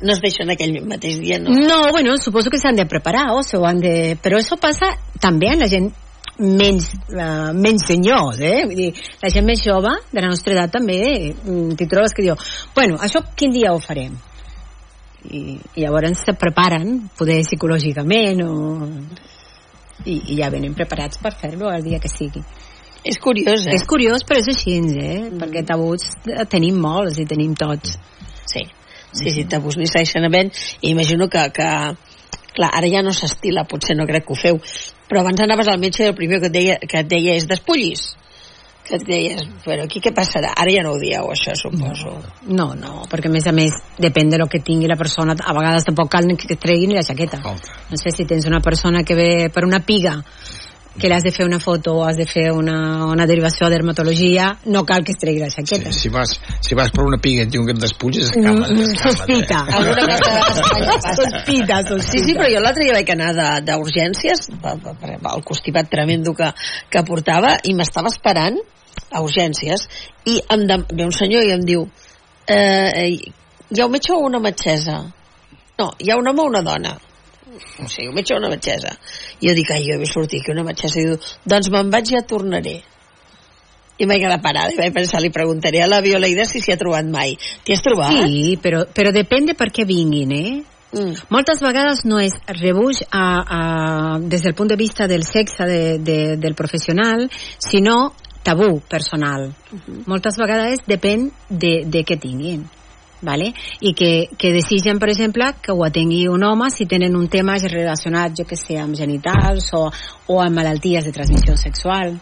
[0.00, 1.50] No es deixen aquell mateix dia, no?
[1.50, 4.18] No, bueno, suposo que s'han de preparar o se han de...
[4.20, 5.92] Però això passa també a la gent
[6.38, 8.64] menys, uh, menys senyors, eh?
[8.66, 8.90] Vull dir,
[9.22, 12.34] la gent més jove, de la nostra edat també, mm, t'hi trobes que diu,
[12.74, 14.16] bueno, això quin dia ho farem?
[15.30, 18.88] I, i llavors se preparen, poder psicològicament o...
[20.04, 22.42] I, i ja venen preparats per fer-lo el dia que sigui.
[23.04, 23.76] És curiós, eh?
[23.76, 25.18] És curiós, però és així, eh?
[25.28, 25.38] Mm.
[25.42, 26.08] Perquè tabuts
[26.52, 27.98] tenim molts i tenim tots.
[28.48, 28.64] Sí,
[29.12, 31.68] sí, sí, tabús n'hi segueixen havent i imagino que, que
[32.54, 34.60] clar, ara ja no s'estila, potser no crec que ho feu
[35.08, 37.48] però abans anaves al metge i el primer que et deia, que et deia és
[37.48, 38.12] despullis
[38.84, 40.50] que et deies, però aquí què passarà?
[40.60, 42.10] Ara ja no ho dieu, això, suposo.
[42.52, 45.32] No, no, perquè a més a més depèn de lo que tingui la persona.
[45.40, 47.40] A vegades tampoc cal que et treguin la jaqueta.
[47.40, 50.18] No sé si tens una persona que ve per una piga
[50.98, 54.52] que l'has de fer una foto o has de fer una, una derivació a dermatologia,
[54.70, 55.90] no cal que es tregui la jaqueta.
[55.92, 58.82] Si vas, si vas per una piga i diuen que et despulles, escama, Mm, mm,
[58.92, 59.58] escama, sospita.
[59.78, 61.14] Alguna cosa passa.
[61.18, 62.12] Sospita, sospita.
[62.12, 64.46] Sí, sí, però jo l'altre dia vaig anar de- d'urgències,
[65.34, 66.52] el constipat tremendo que,
[66.90, 68.58] que portava, i m'estava esperant
[69.10, 69.88] a urgències,
[70.30, 71.88] i em de, ve un senyor i em diu
[72.46, 73.10] eh,
[73.70, 75.00] hi ha un metge o una metgessa?
[75.78, 76.94] No, hi ha un home o una dona?
[77.54, 78.92] O sigui, un metge o una metgessa?
[79.40, 81.92] I jo dic, ai, jo he vist sortir aquí una metgessa i diu, doncs me'n
[81.92, 82.76] vaig i ja tornaré.
[83.94, 86.80] I m'he quedat parada i vaig pensar, li preguntaré a la Violaida si s'hi ha
[86.80, 87.36] trobat mai.
[87.62, 88.24] T'hi has trobat?
[88.26, 90.54] Sí, però, però depèn de per què vinguin, eh?
[90.94, 91.14] Mm.
[91.34, 93.24] Moltes vegades no és rebuig a,
[93.58, 93.60] a,
[94.22, 97.26] des del punt de vista del sexe de, de, del professional,
[97.58, 98.14] sinó
[98.46, 99.48] tabú personal.
[100.06, 102.66] Moltes vegades depèn de, de què tinguin.
[103.24, 103.52] Vale?
[103.80, 107.56] i que, que desitgen, per exemple, que ho atengui un home si tenen un tema
[107.56, 109.88] relacionat, jo que sé, amb genitals o,
[110.28, 112.18] o amb malalties de transmissió sexual,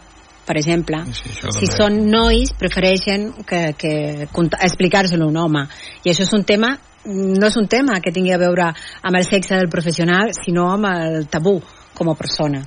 [0.47, 1.03] per exemple.
[1.03, 3.93] això si són nois, prefereixen que, que
[4.27, 5.67] explicar-se-lo a un home.
[6.03, 9.25] I això és un tema no és un tema que tingui a veure amb el
[9.27, 11.57] sexe del professional, sinó amb el tabú
[11.93, 12.63] com a persona.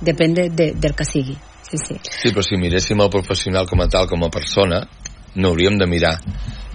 [0.00, 1.36] Depèn de, de, del que sigui.
[1.70, 1.98] Sí, sí.
[2.02, 4.82] Sí, però si miréssim el professional com a tal, com a persona,
[5.36, 6.16] no hauríem de mirar,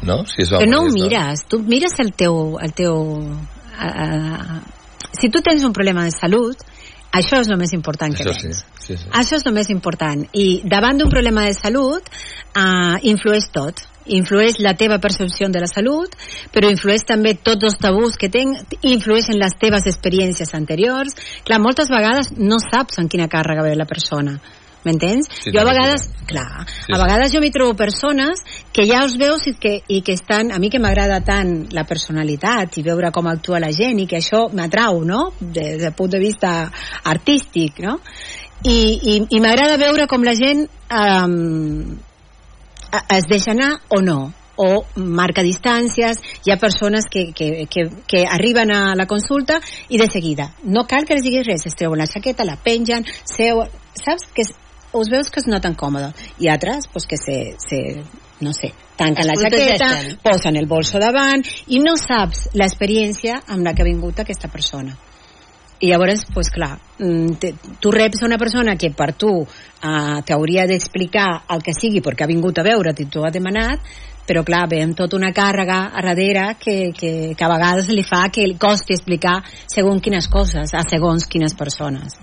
[0.06, 0.24] no?
[0.30, 1.02] Si és Però home no ho dona.
[1.02, 2.58] mires, tu mires el teu...
[2.62, 2.96] El teu
[3.76, 4.62] uh,
[5.15, 6.60] si tu tens un problema de salut,
[7.15, 8.63] això és el més important que Això tens.
[8.76, 9.10] sí, sí, sí.
[9.15, 10.26] Això és el més important.
[10.36, 12.10] I davant d'un problema de salut,
[12.58, 13.80] uh, influeix tot.
[14.06, 16.12] Influeix la teva percepció de la salut,
[16.54, 21.15] però influeix també tots els tabús que tenc, influeixen les teves experiències anteriors.
[21.48, 24.36] Clar, moltes vegades no saps en quina càrrega ve la persona.
[24.86, 25.28] M'entens?
[25.43, 27.02] Sí, jo a vegades, clar, Sí, a sí.
[27.02, 28.43] vegades jo m'hi trobo persones
[28.74, 31.86] que ja els veus i que, i que estan, a mi que m'agrada tant la
[31.89, 35.32] personalitat i veure com actua la gent i que això m'atrau, no?
[35.39, 36.56] Des del punt de vista
[37.04, 38.00] artístic, no?
[38.63, 38.78] I,
[39.15, 41.98] i, i m'agrada veure com la gent um,
[43.10, 48.26] es deixa anar o no o marca distàncies, hi ha persones que, que, que, que
[48.26, 52.00] arriben a la consulta i de seguida, no cal que els diguis res, es treuen
[52.00, 53.65] la jaqueta, la pengen, seu,
[54.00, 54.30] saps?
[54.34, 54.48] Que
[54.95, 57.81] us veus que es noten còmodes i altres pues, que se, se
[58.39, 59.89] no sé, tanquen la jaqueta
[60.23, 64.95] posen el bolso davant i no saps l'experiència amb la que ha vingut aquesta persona.
[65.79, 67.53] I llavors, pues clar, mm, te,
[67.84, 72.31] tu reps una persona que per tu uh, t'hauria d'explicar el que sigui perquè ha
[72.31, 73.84] vingut a veure't i t'ho ha demanat,
[74.25, 78.03] però clar, ve amb tota una càrrega a darrere que, que, que a vegades li
[78.08, 82.17] fa que li costi explicar segons quines coses a segons quines persones.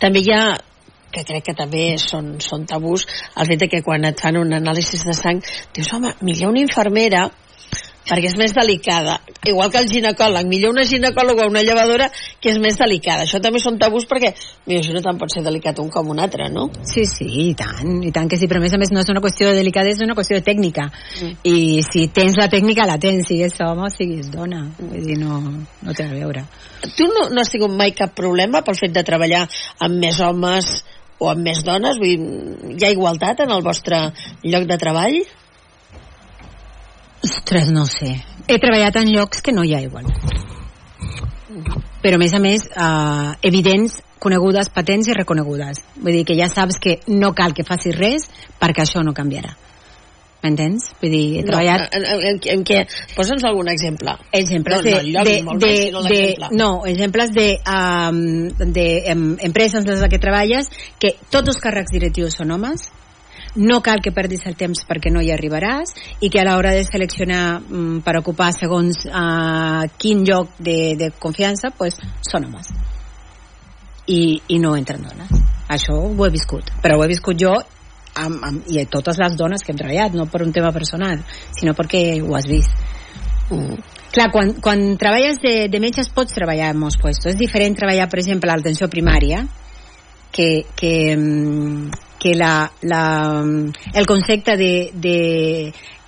[0.00, 0.46] també hi ha
[1.16, 3.06] que crec que també són, són tabús
[3.36, 5.42] el fet que quan et fan un anàlisi de sang
[5.74, 7.26] dius, home, millor una infermera
[8.06, 12.08] perquè és més delicada igual que el ginecòleg, millor una ginecòloga o una llevadora
[12.40, 14.32] que és més delicada això també són tabús perquè
[14.66, 16.68] m'imagino tant pot ser delicat un com un altre, no?
[16.86, 19.10] Sí, sí, i tant, i tant que sí, però a més a més no és
[19.12, 20.88] una qüestió de delicadesa, és una qüestió de tècnica.
[21.20, 21.32] Mm.
[21.50, 24.64] I si tens la tècnica, la tens, sigues home o siguis dona.
[24.80, 25.40] Vull dir, no,
[25.86, 26.44] no té a veure.
[26.96, 29.46] tu no, no has tingut mai cap problema pel fet de treballar
[29.86, 30.76] amb més homes
[31.18, 31.98] o amb més dones?
[32.00, 34.00] Vull dir, hi ha igualtat en el vostre
[34.44, 35.20] lloc de treball?
[37.26, 38.12] Ostres, no sé.
[38.46, 40.06] He treballat en llocs que no hi ha igual.
[42.02, 45.82] Però, a més a més, eh, evidents, conegudes, patents i reconegudes.
[45.96, 48.28] Vull dir que ja saps que no cal que facis res
[48.60, 49.56] perquè això no canviarà.
[50.46, 50.90] M'entens?
[51.02, 51.86] Vull dir, he treballat...
[51.90, 52.82] No, en, en, en, què?
[53.16, 54.14] Posa'ns algun exemple.
[54.38, 56.52] Exemples no, de, no, de, de, de, l'exemple.
[56.60, 60.70] no, exemples de, um, de em, empreses en les que treballes
[61.02, 62.88] que tots els càrrecs directius són homes
[63.56, 66.84] no cal que perdis el temps perquè no hi arribaràs i que a l'hora de
[66.84, 72.72] seleccionar mm, per ocupar segons uh, quin lloc de, de confiança pues, són homes
[74.06, 75.32] i, i no entren dones
[75.72, 77.56] això ho he viscut però ho he viscut jo
[78.16, 81.22] amb, amb, i a totes les dones que hem treballat, no per un tema personal,
[81.56, 82.72] sinó perquè ho has vist.
[83.50, 83.76] Mm.
[84.16, 87.34] Clar, quan, quan treballes de, de metges pots treballar en molts puestos.
[87.34, 89.44] És diferent treballar, per exemple, a l'atenció primària,
[90.32, 91.90] que, que, mm,
[92.20, 93.02] que la, la,
[93.94, 95.18] el concepte de, de,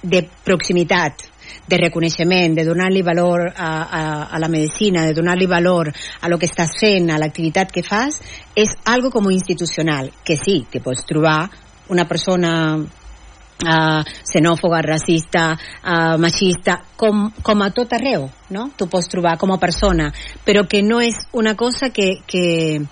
[0.02, 1.28] de proximitat
[1.68, 4.02] de reconeixement, de donar-li valor a, a,
[4.32, 8.20] a la medicina, de donar-li valor a lo que estàs fent, a l'activitat que fas,
[8.56, 11.48] és algo com institucional, que sí, te pots trobar
[11.88, 15.50] una persona uh, xenòfoba, racista,
[15.82, 18.70] uh, machista, com, com a tot arreu, no?
[18.76, 20.12] Tu pots trobar com a persona,
[20.44, 22.82] però que no és una cosa que, que,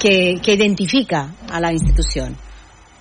[0.00, 2.28] que, que identifica a la institució.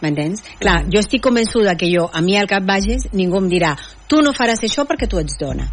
[0.01, 0.43] M'entens?
[0.59, 3.75] Clar, jo estic convençuda que jo, a mi al cap vages, ningú em dirà
[4.07, 5.65] tu no faràs això perquè tu ets dona.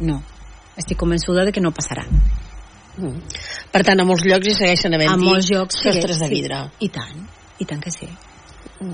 [0.00, 0.20] No.
[0.78, 2.04] Estic convençuda de que no passarà.
[2.98, 3.18] Mm.
[3.72, 6.34] Per tant, a molts llocs hi segueixen havent a molts llocs sostres de sí.
[6.34, 6.62] vidre.
[6.80, 7.26] I tant,
[7.58, 8.08] i tant que sí.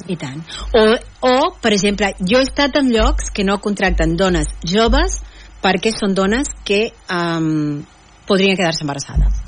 [0.09, 0.41] I tant.
[0.73, 0.83] O,
[1.29, 5.19] o, per exemple, jo he estat en llocs que no contracten dones joves
[5.65, 7.83] perquè són dones que um,
[8.29, 9.41] podrien quedar-se embarassades.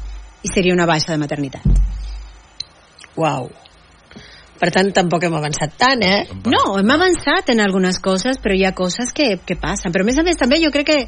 [0.44, 1.64] I seria una baixa de maternitat.
[3.16, 3.48] Uau.
[4.56, 6.22] Per tant, tampoc hem avançat tant, eh?
[6.48, 9.92] No, hem avançat en algunes coses, però hi ha coses que, que passen.
[9.92, 11.00] Però a més a més també jo crec que,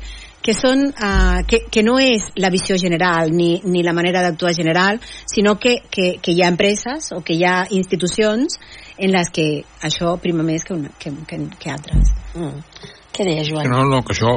[0.44, 4.52] que són uh, que, que no és la visió general ni, ni la manera d'actuar
[4.56, 5.00] general,
[5.32, 8.60] sinó que, que, que hi ha empreses o que hi ha institucions
[8.98, 9.48] en les que
[9.86, 12.14] això prima més que, una, que, que, que altres.
[12.34, 12.62] Mm.
[13.18, 13.66] Què deia, Joan?
[13.66, 14.30] No, no, que això,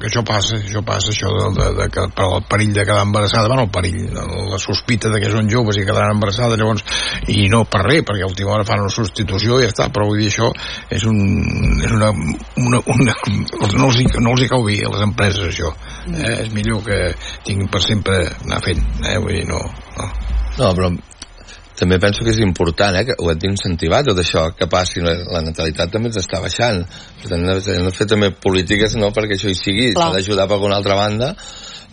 [0.00, 3.04] que això passa, això passa, això de, de, de, que per el perill de quedar
[3.04, 6.82] embarassada, bueno, el perill, la sospita de que són joves i quedaran embarassades, llavors,
[7.30, 10.08] i no per res, perquè a última hora fan una substitució i ja està, però
[10.08, 10.48] vull dir, això
[10.90, 11.20] és, un,
[11.84, 12.10] és una,
[12.64, 13.14] una, una
[13.76, 15.70] no, els, hi- no els hi cau bé a les empreses, això.
[16.08, 16.32] Eh?
[16.48, 16.98] És millor que
[17.46, 19.14] tinguin per sempre anar fent, eh?
[19.22, 19.62] Vull dir, no,
[20.00, 20.10] no.
[20.58, 20.90] No, però
[21.78, 25.14] també penso que és important, eh, que ho hem d'incentivar tot això, que passi, la,
[25.30, 26.82] la natalitat també ens està baixant,
[27.22, 30.58] per tant hem de- fer també polítiques no perquè això hi sigui, s'ha d'ajudar per
[30.58, 31.32] alguna altra banda,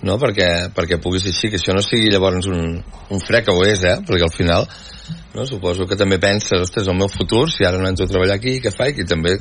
[0.03, 0.17] no?
[0.21, 3.63] perquè, perquè pugui ser així, que això no sigui llavors un, un fre que ho
[3.65, 3.99] és, eh?
[4.07, 4.65] perquè al final
[5.35, 5.45] no?
[5.45, 8.57] suposo que també penses, ostres, el meu futur, si ara no entro a treballar aquí,
[8.63, 9.03] què faig?
[9.03, 9.37] I també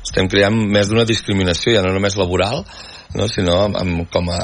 [0.00, 2.62] estem creant més d'una discriminació, ja no només laboral,
[3.18, 3.26] no?
[3.28, 4.40] sinó amb, amb, com, a,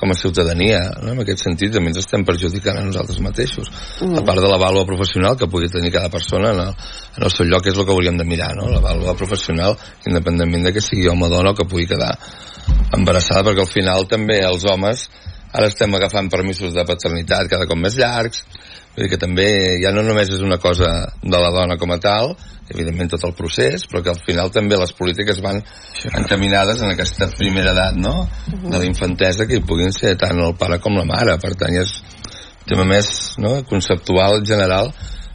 [0.00, 1.12] com a ciutadania, no?
[1.12, 3.68] en aquest sentit també ens estem perjudicant a nosaltres mateixos,
[4.00, 4.16] Mm.
[4.16, 6.70] a part de la vàlua professional que pugui tenir cada persona en el,
[7.18, 8.70] en el seu lloc, és el que hauríem de mirar, no?
[8.72, 9.76] la vàlua professional,
[10.06, 12.14] independentment de que sigui home o dona o que pugui quedar
[12.96, 15.10] embarassada, perquè al final també els homes
[15.52, 18.44] ara estem agafant permisos de paternitat cada cop més llargs,
[18.94, 19.48] vull dir que també
[19.82, 20.90] ja no només és una cosa
[21.22, 22.34] de la dona com a tal,
[22.70, 25.60] evidentment tot el procés, però que al final també les polítiques van
[26.10, 30.56] encaminades en aquesta primera edat, no?, de la infantesa, que hi puguin ser tant el
[30.58, 31.96] pare com la mare, per tant ja és
[32.60, 33.08] un tema més
[33.42, 34.92] no, conceptual, general,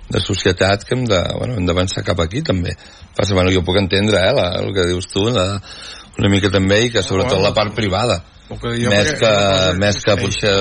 [0.09, 2.75] de societat que hem de, bueno, hem d'avançar cap aquí també.
[3.17, 5.47] Passa, bueno, jo puc entendre eh, la, el que dius tu, la,
[6.19, 9.33] una mica també, i que sobretot la part privada, més que,
[9.81, 10.53] més que potser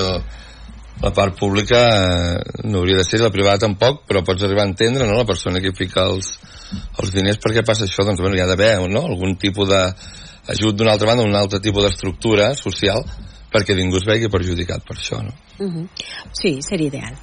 [1.03, 4.70] la part pública eh, no hauria de ser, la privada tampoc, però pots arribar a
[4.70, 6.34] entendre, no?, la persona que fica els,
[7.03, 8.07] els diners, per què passa això?
[8.07, 11.86] Doncs, bueno, hi ha d'haver, no?, algun tipus d'ajut d'una altra banda, un altre tipus
[11.86, 13.05] d'estructura social,
[13.55, 15.33] perquè ningú es vegi perjudicat per això, no?
[15.59, 15.89] Uh -huh.
[16.33, 17.15] Sí, seria ideal.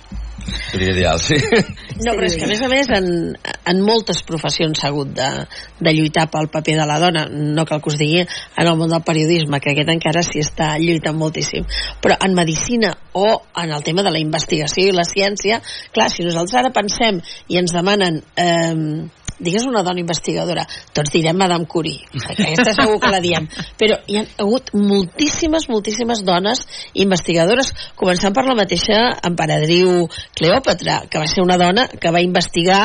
[0.72, 1.36] Seria ideal, sí.
[2.06, 5.30] No, però és que a més a més en, en moltes professions s'ha hagut de,
[5.80, 8.90] de lluitar pel paper de la dona, no cal que us digui en el món
[8.90, 11.68] del periodisme, que aquest encara s'hi està lluitant moltíssim,
[12.02, 15.62] però en medicina o en el tema de la investigació i la ciència,
[15.94, 19.06] clar, si nosaltres ara pensem i ens demanen eh,
[19.42, 23.48] digues una dona investigadora, tots direm Madame Curie, aquesta segur que la diem,
[23.80, 26.64] però hi ha hagut moltíssimes, moltíssimes dones
[26.94, 32.84] investigadores, començant per la mateixa emperadriu Cleòpatra, que va ser una dona que va investigar,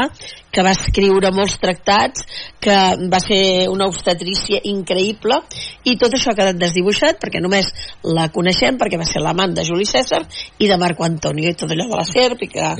[0.57, 2.25] que va escriure molts tractats,
[2.65, 2.75] que
[3.13, 5.37] va ser una obstetrícia increïble,
[5.85, 7.69] i tot això ha quedat desdibuixat perquè només
[8.17, 10.23] la coneixem perquè va ser l'amant de Juli César
[10.59, 12.71] i de Marco Antonio, i tot allò de la serp, i que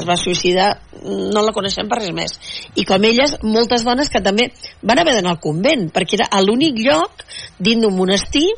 [0.00, 0.70] es va suïcidar,
[1.04, 2.38] no la coneixem per res més.
[2.80, 4.48] I com elles, moltes dones que també
[4.82, 7.26] van haver d'anar al convent, perquè era l'únic lloc
[7.58, 8.48] dins d'un monestir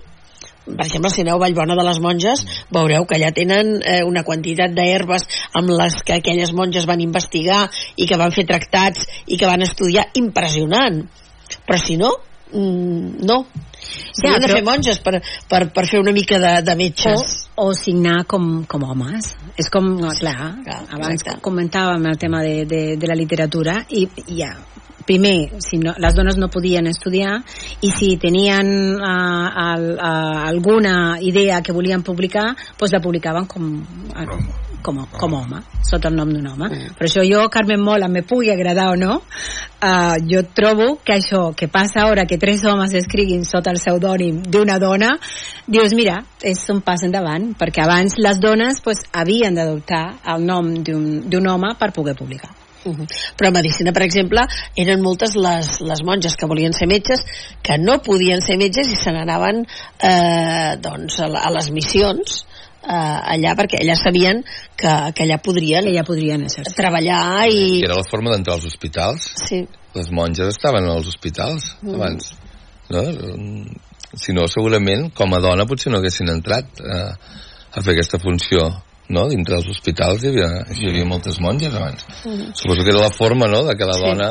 [0.68, 2.42] per exemple, si aneu a Vallbona de les Monges,
[2.74, 5.24] veureu que allà tenen eh, una quantitat d'herbes
[5.56, 7.62] amb les que aquelles monges van investigar
[7.96, 11.00] i que van fer tractats i que van estudiar impressionant.
[11.64, 12.12] Però si no,
[12.52, 13.46] mm, no.
[14.22, 17.48] Ja, Ja, de però- fer monges per, per, per fer una mica de, de metges.
[17.56, 19.32] O, o signar com, com homes.
[19.58, 21.40] És com, no, clar, Clar, abans exacte.
[21.42, 24.52] comentàvem el tema de, de, de la literatura i i ja,
[25.08, 27.38] primer, si no, les dones no podien estudiar
[27.80, 28.68] i si tenien
[29.00, 33.70] uh, al, uh, alguna idea que volien publicar, doncs la publicaven com,
[34.12, 36.68] uh, com, a, com a home, sota el nom d'un home.
[36.68, 36.94] Mm.
[36.98, 41.48] Per això jo, Carmen Mola, me pugui agradar o no, uh, jo trobo que això
[41.56, 45.14] que passa ara que tres homes escriguin sota el pseudònim d'una dona,
[45.66, 50.04] dius, mira, és un pas endavant, perquè abans les dones pues, havien d'adoptar
[50.34, 52.54] el nom d'un home per poder publicar.
[52.84, 53.06] Uh -huh.
[53.36, 54.40] Però a medicina, per exemple,
[54.76, 57.24] eren moltes les, les monges que volien ser metges,
[57.62, 59.66] que no podien ser metges i se n'anaven
[60.00, 62.46] eh, doncs, a, a les missions
[62.82, 64.42] eh, allà perquè elles sabien
[64.76, 67.82] que, que allà podrien, que allà podrien treballar i...
[67.84, 69.30] Era la forma d'entrar als hospitals.
[69.48, 69.64] Sí.
[69.94, 71.94] Les monges estaven als hospitals Mm.
[71.94, 72.32] abans.
[72.90, 73.02] No?
[74.16, 77.10] Si no, segurament, com a dona, potser no haguessin entrat eh,
[77.76, 78.62] a fer aquesta funció
[79.12, 79.26] no?
[79.28, 82.52] dintre dels hospitals hi havia, hi havia moltes monges abans Mm.
[82.54, 83.64] suposo que era la forma no?
[83.64, 84.00] de que la Sí.
[84.04, 84.30] dona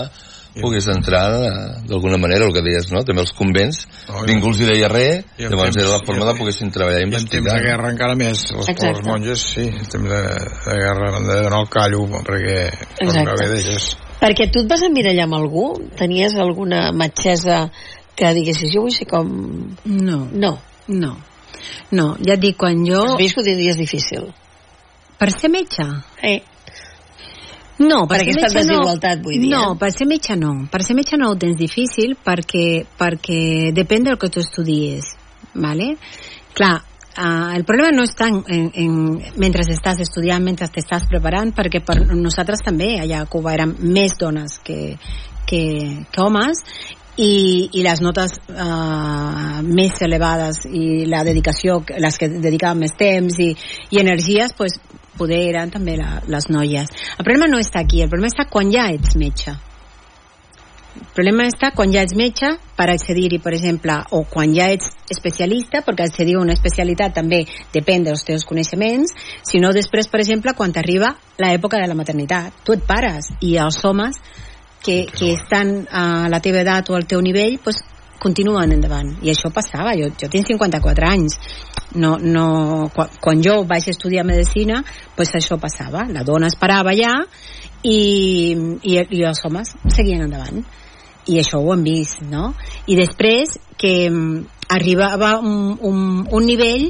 [0.61, 1.51] pogués entrar eh,
[1.87, 3.03] d'alguna manera, el que deies, no?
[3.03, 6.03] també els convents Oh, i- ningú els hi deia res i llavors temps- era la
[6.05, 8.87] forma de poguessin treballar i I en temps investigar de guerra encara més, les Exacte.
[8.87, 10.21] pobres monges, sí, en temps de,
[10.67, 12.57] de guerra han de donar el callo perquè
[12.99, 13.47] Exacte.
[13.53, 13.87] d'elles.
[14.21, 15.65] Perquè tu et vas emmirallar amb algú?
[15.95, 17.69] Tenies alguna metgessa
[18.17, 19.27] que diguessis, jo vull ser com...
[19.85, 20.23] No.
[20.33, 20.57] No.
[20.87, 21.15] No.
[21.91, 23.03] No, ja et dic, quan jo...
[23.03, 24.31] Has vist que ho tindries difícil.
[25.19, 25.85] Per ser metge?
[26.23, 26.41] Eh.
[27.79, 29.23] No, Per ser aquesta desigualtat, no.
[29.27, 29.77] vull dir, No, eh?
[29.77, 30.53] per ser metge no.
[30.71, 35.11] Per ser metge no ho tens difícil perquè, perquè depèn del que tu estudies,
[35.53, 35.91] ¿vale?
[36.57, 38.97] Clar, uh, el problema no està en, en, en,
[39.37, 44.17] mentre estàs estudiant, mentre t'estàs preparant, perquè per nosaltres també allà a Cuba eren més
[44.17, 44.97] dones que,
[45.45, 45.61] que,
[46.09, 46.65] que homes,
[47.17, 53.39] i, i les notes uh, més elevades i la dedicació, les que dedicaven més temps
[53.41, 53.51] i,
[53.91, 54.77] i energies, pues,
[55.17, 56.91] poder eren també la, les noies.
[57.17, 59.55] El problema no està aquí, el problema està quan ja ets metge.
[60.97, 64.89] El problema està quan ja ets metge per accedir-hi, per exemple, o quan ja ets
[65.13, 67.43] especialista, perquè accedir a una especialitat també
[67.73, 69.13] depèn dels teus coneixements,
[69.45, 72.61] sinó després, per exemple, quan t'arriba l'època de la maternitat.
[72.65, 74.21] Tu et pares i els homes
[74.83, 77.81] que, que estan a la teva edat o al teu nivell, pues,
[78.19, 79.11] continuen endavant.
[79.23, 79.93] I això passava.
[79.97, 81.37] Jo, jo tinc 54 anys.
[81.97, 84.81] No, no, quan, quan jo vaig estudiar medicina,
[85.15, 86.05] pues això passava.
[86.11, 87.13] La dona esperava allà
[87.83, 87.99] i,
[88.81, 90.63] i, i els homes seguien endavant.
[91.27, 92.53] I això ho hem vist, no?
[92.87, 96.01] I després que mm, arribava un, un,
[96.31, 96.89] un nivell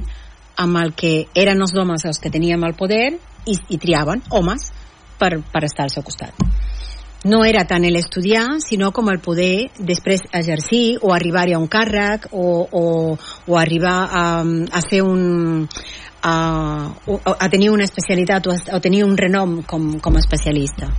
[0.58, 3.12] amb el que eren els homes els que teníem el poder
[3.46, 4.72] i, i triaven homes
[5.20, 6.34] per, per estar al seu costat
[7.26, 12.30] no era tant l'estudiar, sinó com el poder després exercir o arribar a un càrrec
[12.32, 12.84] o, o,
[13.48, 15.68] o arribar a, a fer un
[16.22, 16.92] a,
[17.40, 20.90] a tenir una especialitat o a, tenir un renom com, com a especialista.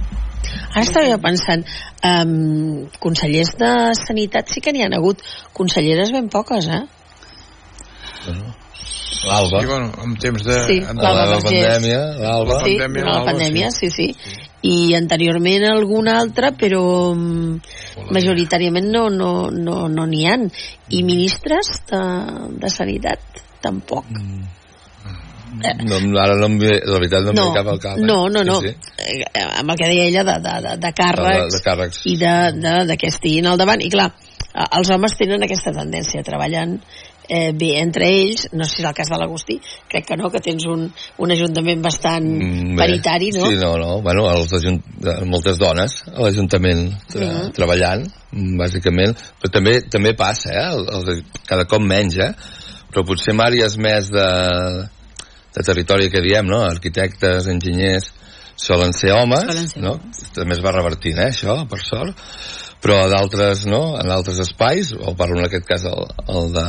[0.73, 1.64] Ara estava jo pensant,
[2.07, 6.85] um, consellers de sanitat sí que n'hi ha hagut, conselleres ben poques, eh?
[9.27, 9.61] L'Alba.
[9.61, 10.59] Sí, bueno, en temps de...
[10.66, 11.49] Sí, en, l'Alba la Vergés.
[11.49, 12.61] pandèmia, l'Alba.
[12.64, 14.12] Sí, la l'Alba, pandèmia, sí, sí.
[14.67, 20.49] I anteriorment alguna altra, però mm, majoritàriament no no no no n'hi han.
[20.91, 22.01] I ministres de,
[22.59, 23.21] de sanitat,
[23.63, 24.05] tampoc.
[25.59, 27.97] No, ara no em ve, de veritat no em No, ve cap al cap.
[27.99, 28.03] eh?
[28.05, 28.61] no, no, no.
[28.61, 29.15] Sí, sí.
[29.25, 32.01] Eh, amb el que deia ella de, de, de, de càrrecs, De- de càrrecs.
[32.05, 33.81] i de, de, de que estiguin al davant.
[33.83, 34.11] I clar,
[34.53, 36.77] eh, els homes tenen aquesta tendència, treballant
[37.29, 39.59] eh, bé entre ells, no sé si és el cas de l'Agustí,
[39.89, 40.87] crec que no, que tens un,
[41.18, 42.76] un ajuntament bastant Mm, bé.
[42.81, 43.47] paritari, no?
[43.47, 44.01] Sí, no, no.
[44.03, 44.81] Bueno, els ajunt...
[45.29, 47.53] moltes dones a l'Ajuntament tra Mhm.
[47.57, 49.16] treballant, mm, bàsicament.
[49.41, 50.66] Però també també passa, eh?
[50.72, 52.33] El, el, cada cop menys, eh?
[52.91, 54.29] Però potser en àrees més de,
[55.55, 56.62] de territori que diem, no?
[56.64, 58.12] Arquitectes, enginyers,
[58.59, 59.99] solen ser homes, Solen ser no?
[60.35, 62.16] També es va revertint, eh, això, per sort.
[62.83, 63.99] Però a d'altres, no?
[63.99, 66.66] En altres espais, o parlo en aquest cas el, el de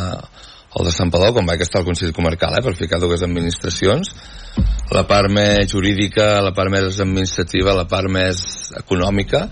[0.78, 4.12] el de Sant Padó, quan vaig estar al Consell Comarcal, eh, per ficar dues administracions,
[4.94, 9.48] la part més jurídica, la part més administrativa, la part més econòmica,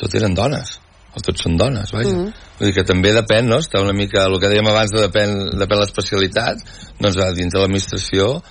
[0.00, 0.78] tot eren dones.
[1.16, 2.12] O tots són dones, vaja.
[2.12, 2.32] Mhm.
[2.58, 3.58] Vull dir que també depèn, no?
[3.58, 6.58] Està una mica, el que dèiem abans de depèn, depèn l'especialitat,
[7.00, 8.42] doncs dins de l'administració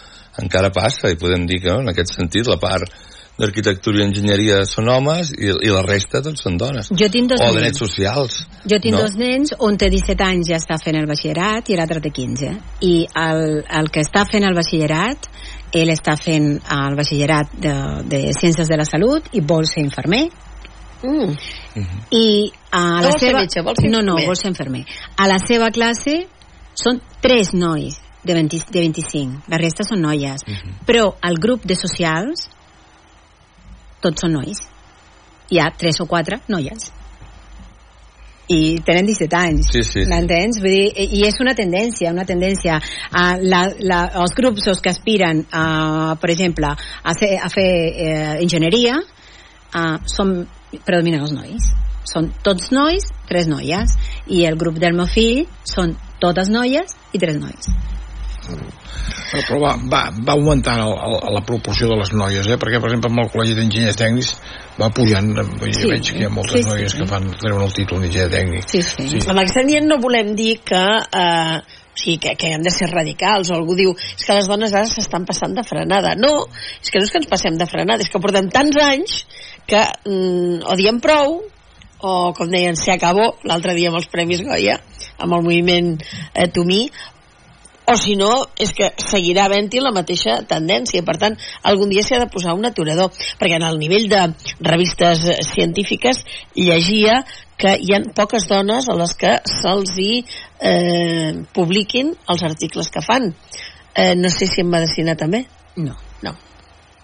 [0.42, 1.82] encara passa, i podem dir que no?
[1.82, 2.92] en aquest sentit la part
[3.38, 6.90] d'arquitectura i enginyeria són homes i, i la resta tots són dones.
[6.98, 7.60] Jo tinc dos o nens.
[7.60, 8.40] drets socials.
[8.66, 9.04] Jo tinc no?
[9.06, 12.12] dos nens, un té 17 anys i ja està fent el batxillerat i l'altre té
[12.16, 12.56] 15.
[12.88, 13.44] I el,
[13.80, 15.30] el que està fent el batxillerat,
[15.78, 17.76] ell està fent el batxillerat de,
[18.10, 20.26] de Ciències de la Salut i vol ser infermer.
[21.06, 21.38] Mm.
[22.18, 22.28] I
[22.74, 23.44] a No la seva...
[23.44, 24.82] metge, vol ser no, no, vol ser infermer.
[25.22, 26.24] A la seva classe
[26.78, 30.42] són tres nois de, 20, de 25, la resta són noies.
[30.90, 32.50] Però al grup de socials
[34.04, 34.62] tots són nois.
[35.52, 36.92] Hi ha tres o quatre noies.
[38.48, 40.04] i tenen 17 anys Sí, sí, sí.
[40.08, 40.62] m'entens?
[40.64, 42.78] Vull dir, i és una tendència una tendència
[43.12, 47.68] a la, la, els grups els que aspiren a, per exemple a fer, a fer
[47.92, 50.32] eh, enginyeria uh, són
[50.80, 51.68] predominen els nois
[52.08, 53.98] són tots nois, tres noies
[54.32, 57.68] i el grup del meu fill són totes noies i tres nois
[58.48, 62.56] Però, va, va, va augmentant el, el, la proporció de les noies, eh?
[62.60, 64.30] perquè, per exemple, amb el Col·legi d'Enginyers Tècnics
[64.80, 65.90] va pujant, jo Sí.
[65.90, 66.70] veig que hi ha moltes Sí, sí.
[66.70, 68.70] noies que fan, treuen el títol d'enginyer tècnic.
[68.72, 69.10] Sí, sí.
[69.12, 69.20] sí.
[69.28, 72.88] Amb aquest dient no volem dir que, eh, o sigui, que, que hem de ser
[72.94, 76.16] radicals, o algú diu és que les dones ara s'estan passant de frenada.
[76.16, 76.46] No,
[76.82, 79.20] és que no és que ens passem de frenada, és que portem tants anys
[79.68, 81.42] que mm, o diem prou,
[82.00, 84.78] o com deien, se acabó l'altre dia amb els Premis Goya,
[85.18, 85.96] amb el moviment
[86.36, 86.86] eh, Tomí,
[87.88, 91.04] o si no, és que seguirà havent-hi la mateixa tendència.
[91.08, 91.38] Per tant,
[91.72, 94.24] algun dia s'hi ha de posar un aturador, perquè en el nivell de
[94.60, 95.24] revistes
[95.54, 96.24] científiques
[96.56, 97.22] llegia
[97.58, 103.06] que hi ha poques dones a les que se'ls hi eh, publiquin els articles que
[103.06, 103.32] fan.
[103.96, 105.46] Eh, no sé si en medicina també.
[105.78, 105.96] No.
[106.22, 106.36] No.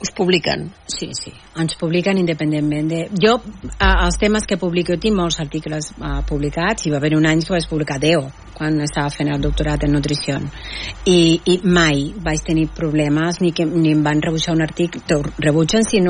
[0.04, 0.66] Us publiquen.
[0.86, 2.98] Sí, sí, ens publiquen independentment de...
[3.24, 3.38] Jo,
[3.78, 7.40] a, els temes que publico, tinc molts articles uh, publicats, i va haver un any
[7.40, 8.28] que vaig publicar 10,
[8.58, 10.42] quan estava fent el doctorat en nutrició.
[11.08, 15.88] I, i mai vaig tenir problemes ni que ni em van rebutjar un article, rebutgen
[15.88, 16.04] si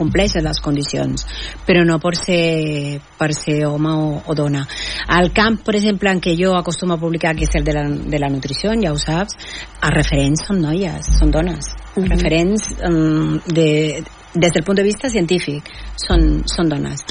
[0.00, 1.26] no compleixes les condicions,
[1.66, 4.66] però no per ser, per ser home o, o dona.
[5.08, 7.84] Al camp, per exemple, en què jo acostumo a publicar, que és el de la,
[7.88, 9.36] de la nutrició, ja ho saps,
[9.80, 11.74] els referents són noies, són dones.
[11.96, 12.08] Mhm.
[12.08, 14.02] Referents um, de,
[14.34, 17.02] des del punt de vista científic són, són dones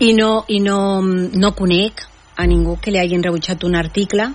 [0.00, 2.04] i no, i no, no conec
[2.38, 4.30] a ningú que li hagin rebutjat un article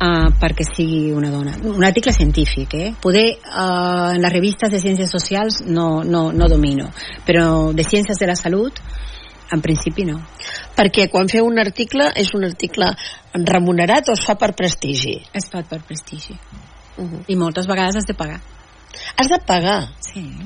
[0.00, 2.90] uh, perquè sigui una dona un article científic eh?
[3.00, 6.90] poder uh, en les revistes de ciències socials no, no, no domino
[7.26, 8.80] però de ciències de la salut
[9.50, 10.20] en principi no
[10.70, 12.86] Perquè quan feu un article és un article
[13.34, 15.18] remunerat o es fa per prestigi?
[15.34, 16.38] es fa per prestigi
[17.00, 17.20] Uh -huh.
[17.28, 18.40] i moltes vegades has de pagar
[19.16, 19.88] Has de pagar?
[20.00, 20.36] Sí.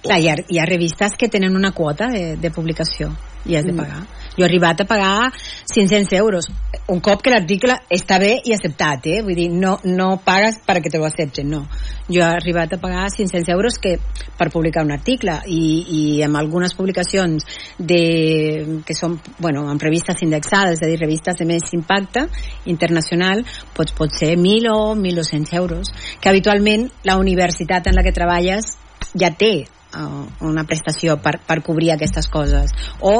[0.00, 3.10] Clar, hi ha, hi ha revistes que tenen una quota de, de publicació
[3.44, 3.76] i has de Mm.
[3.76, 4.06] pagar.
[4.36, 5.32] Jo he arribat a pagar
[5.64, 6.50] 500 euros
[6.88, 9.22] un cop que l'article està bé i acceptat, eh?
[9.24, 11.62] Vull dir, no, no pagues perquè te lo accepten, no.
[12.10, 13.98] Jo he arribat a pagar 500 euros que,
[14.36, 17.46] per publicar un article i, i amb algunes publicacions
[17.78, 22.26] de, que són, bueno, amb revistes indexades, és a dir, revistes de més impacte
[22.66, 23.44] internacional,
[23.76, 28.74] doncs pot ser 1.000 o 1.200 euros, que habitualment la universitat en la que treballes
[29.14, 29.64] ja té
[29.96, 33.14] uh, una prestació per, per cobrir aquestes coses o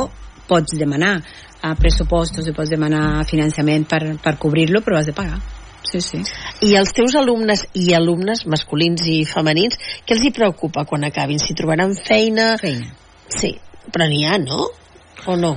[0.49, 5.41] pots demanar uh, pressupostos i pots demanar finançament per, per cobrir-lo però has de pagar
[5.85, 6.23] sí, sí.
[6.67, 11.39] I els teus alumnes i alumnes masculins i femenins, què els hi preocupa quan acabin?
[11.39, 12.55] Si trobaran feina?
[12.61, 12.91] Feina.
[13.31, 13.55] Sí,
[13.93, 14.71] però n'hi ha, no?
[15.31, 15.55] O no?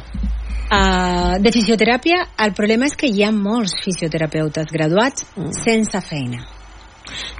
[0.68, 5.54] Uh, de fisioteràpia el problema és que hi ha molts fisioterapeutes graduats Mm.
[5.56, 6.44] sense feina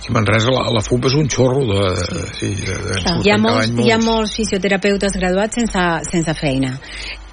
[0.08, 1.84] A Manresa la, la FUP és un xorro de...
[2.40, 6.76] Sí, de, de Clar, hi, ha molts, hi ha molts fisioterapeutes graduats sense, sense feina.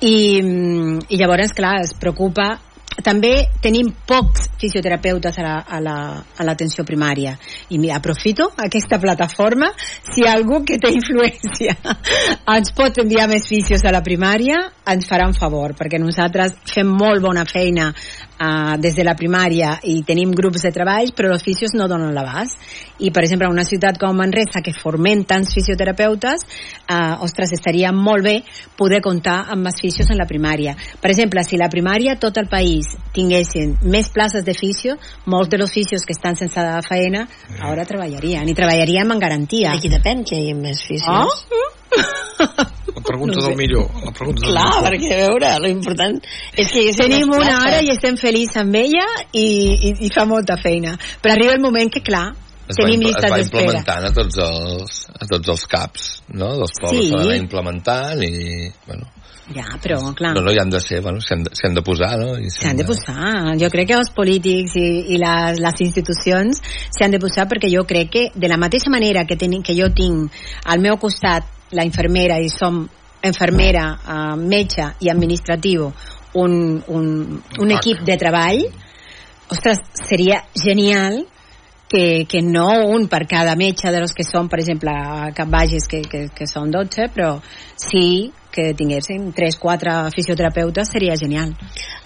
[0.01, 2.53] I, mm, i llavors clar es preocupa.
[3.03, 7.33] També tenim pocs fisioterapeutes a la- a la- a l'atenció primària.
[7.75, 9.73] I mira, aprofito aquesta plataforma.
[10.15, 11.75] Si algú que té influència
[12.55, 16.87] ens pot enviar més fisios a la primària ens farà un favor perquè nosaltres fem
[16.87, 17.89] molt bona feina
[18.39, 22.15] uh, des de la primària i tenim grups de treball però els fisios no donen
[22.15, 22.59] l'abast
[22.99, 26.47] i per exemple en una ciutat com Manresa que formem tants fisioterapeutes
[26.89, 28.37] uh, ostres, estaria molt bé
[28.79, 32.49] poder comptar amb més fisios en la primària per exemple, si la primària tot el
[32.49, 37.27] país tinguessin més places de fisio molts de los fisios que estan sense feina
[37.61, 41.43] ara treballarien i treballarien amb garantia Aquí depèn que hi hagi més fisios.
[41.51, 41.73] Oh?
[42.95, 43.89] La pregunta No del millor.
[44.05, 44.85] La pregunta del Clar, millor.
[44.89, 46.21] perquè a veure, lo important
[46.57, 47.65] és que Tenim una places.
[47.65, 50.97] hora i estem feliços amb ella i, i, i fa molta feina.
[51.23, 52.31] Però arriba el moment que, clar,
[52.69, 53.65] es va, tenim impl- es llistes va d'espera.
[53.65, 56.55] implementant a tots els, a tots els caps no?
[56.63, 57.11] dels pobles Sí.
[57.11, 59.11] s'ha d'anar implementant i bueno,
[59.55, 61.83] Ja, però, clar, no, no, hi han de ser bueno, s'hi han, de- han de
[61.85, 62.31] posar no?
[62.49, 63.53] S'han de posar.
[63.61, 66.63] Jo crec que els polítics i, i les, les institucions
[66.97, 69.91] s'han de posar perquè jo crec que de la mateixa manera que, ten, que jo
[69.93, 70.33] tinc
[70.65, 71.45] al meu costat
[71.75, 72.85] la infermera i som
[73.25, 75.91] infermera, eh, metge i administratiu
[76.35, 77.07] un, un,
[77.61, 78.65] un equip de treball
[79.51, 81.27] ostres, seria genial
[81.89, 85.51] que, que no un per cada metge de los que són, per exemple, a Cap
[85.53, 87.37] Bages, que, que, que són 12, però
[87.79, 91.53] sí que tinguéssim 3-4 fisioterapeutes seria genial.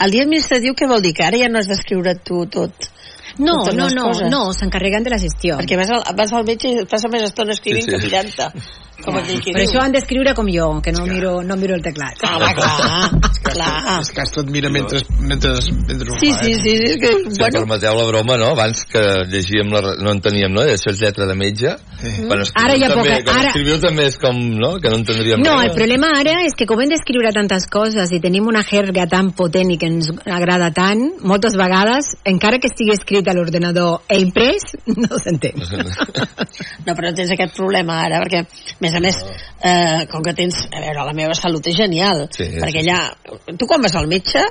[0.01, 1.14] El dia administratiu què vol dir?
[1.16, 2.91] Que ara ja no has d'escriure tu tot?
[3.39, 5.61] No, no, no, no, s'encarreguen de la gestió.
[5.61, 7.97] Perquè vas al, vas al metge i et passa més estona escrivint Sí, sí.
[7.97, 8.51] que mirant-te.
[8.99, 9.68] Com aquell que Per diu.
[9.70, 12.18] això han d'escriure com jo, que no miro, no miro el teclat.
[12.18, 13.11] Clar, clar,
[13.46, 14.01] clar.
[14.03, 15.53] És que has tot mira mentre, mentre,
[15.86, 16.59] mentre Sí, fa, sí, eh?
[16.59, 18.49] sí, sí, és que, Si bueno, permeteu la broma, no?
[18.57, 20.62] Abans que llegíem, la, no enteníem, no?
[20.66, 21.76] Això és lletra de metge.
[22.26, 24.72] Quan escriviu Ara ja també, poca- quan ara- escriviu també és com, no?
[24.82, 25.70] Que no entendríem No, res.
[25.70, 29.30] el problema ara és que com hem d'escriure tantes coses i tenim una jerga tan
[29.32, 34.18] potent i que ens agrada tant, moltes vegades, encara que estigui escrit a l'ordenador e
[34.20, 35.55] imprès, no s'entén.
[35.59, 38.44] no, però no tens aquest problema ara, perquè,
[38.89, 39.18] més a més,
[39.61, 40.64] eh, com que tens...
[40.72, 43.01] A veure, la meva salut és genial, Sí, perquè allà...
[43.49, 44.43] Tu quan vas al metge,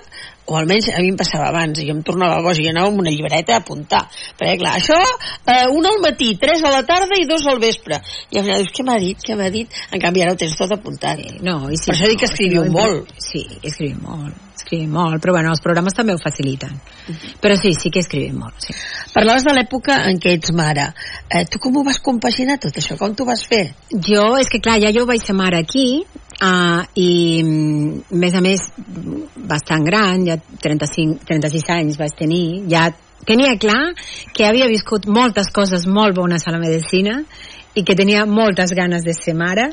[0.48, 3.02] o almenys a mi em passava abans, i jo em tornava boja, i anava amb
[3.04, 4.06] una llibreta a apuntar.
[4.40, 4.98] Perquè, clar, això,
[5.44, 8.00] eh, un al matí, tres a la tarda i dos al vespre.
[8.32, 9.80] I al final dius, què m'ha dit, què m'ha dit?
[9.92, 11.20] En canvi, ara ho tens tot apuntat.
[11.44, 13.12] No, i sí, per això dic que no, escriviu no, molt.
[13.20, 16.80] Sí, escrivim molt, escrivim molt, però bueno, els programes també ho faciliten.
[17.44, 18.76] Però sí, sí que escrivim molt, sí.
[19.14, 20.94] Parlaves de l'època en què ets mare.
[21.28, 22.96] Eh, tu com ho vas compaginar tot això?
[23.00, 23.66] Com t'ho vas fer?
[23.92, 26.06] Jo, és que clar, ja jo vaig ser mare aquí
[26.42, 27.10] uh, i
[27.44, 28.64] mm, a més a més
[29.50, 32.90] bastant gran, ja 35, 36 anys vaig tenir, ja
[33.28, 33.94] tenia clar
[34.34, 37.22] que havia viscut moltes coses molt bones a la medicina
[37.78, 39.70] i que tenia moltes ganes de ser mare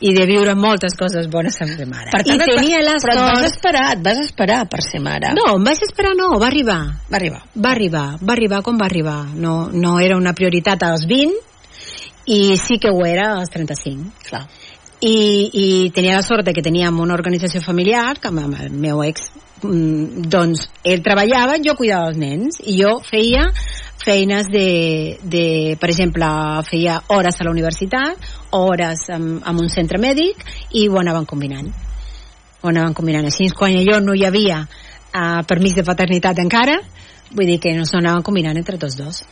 [0.00, 2.12] i de viure moltes coses bones amb ser mare.
[2.14, 5.34] Per tant, I tenia la però et vas esperar, et vas esperar per ser mare.
[5.36, 6.80] No, em vaig esperar, no, va arribar.
[7.10, 7.42] Va arribar.
[7.54, 9.18] Va arribar, va arribar com va arribar.
[9.34, 14.24] No, no era una prioritat als 20 i sí que ho era als 35.
[14.30, 14.46] Clar.
[15.00, 15.16] I,
[15.56, 19.30] i tenia la sort que teníem una organització familiar, que amb el meu ex
[19.62, 23.46] mm, doncs ell treballava, jo cuidava els nens i jo feia
[24.04, 26.26] feines de, de per exemple,
[26.68, 30.44] feia hores a la universitat, hores amb, amb un centre mèdic
[30.76, 31.68] i ho anaven combinant.
[32.60, 33.28] Ho anaven combinant.
[33.28, 36.76] Així, quan jo no hi havia uh, permís de paternitat encara,
[37.32, 39.24] vull dir que no s'anaven combinant entre tots dos.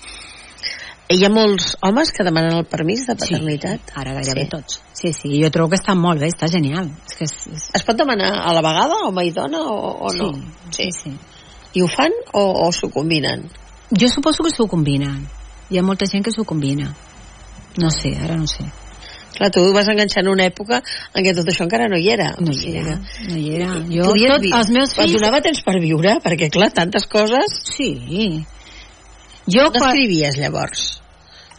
[1.09, 3.81] Hi ha molts homes que demanen el permís de paternitat?
[3.89, 4.51] Sí, ara gairebé Sí.
[4.53, 4.83] tots.
[4.99, 6.89] Sí, sí, jo trobo que està molt bé, està genial.
[7.07, 7.67] És que és, és...
[7.79, 10.33] Es pot demanar a la vegada, home i dona, o, o no?
[10.75, 11.13] Sí, sí.
[11.79, 13.45] I ho fan o, o s'ho combinen?
[13.95, 15.21] Jo suposo que s'ho combinen.
[15.71, 16.91] Hi ha molta gent que s'ho combina.
[17.79, 18.67] No sé, ara no sé.
[19.37, 20.81] Clar, tu vas enganxar en una època
[21.15, 22.33] en què tot això encara no hi era.
[22.43, 22.97] No O hi era,
[23.29, 23.69] no hi era.
[23.93, 25.15] Jo, tot, vi- els meus Et fills...
[25.21, 26.17] donava temps per viure?
[26.25, 27.61] Perquè, clar, tantes coses...
[27.77, 27.93] Sí.
[29.47, 30.89] Jo no quan- escrivies, llavors?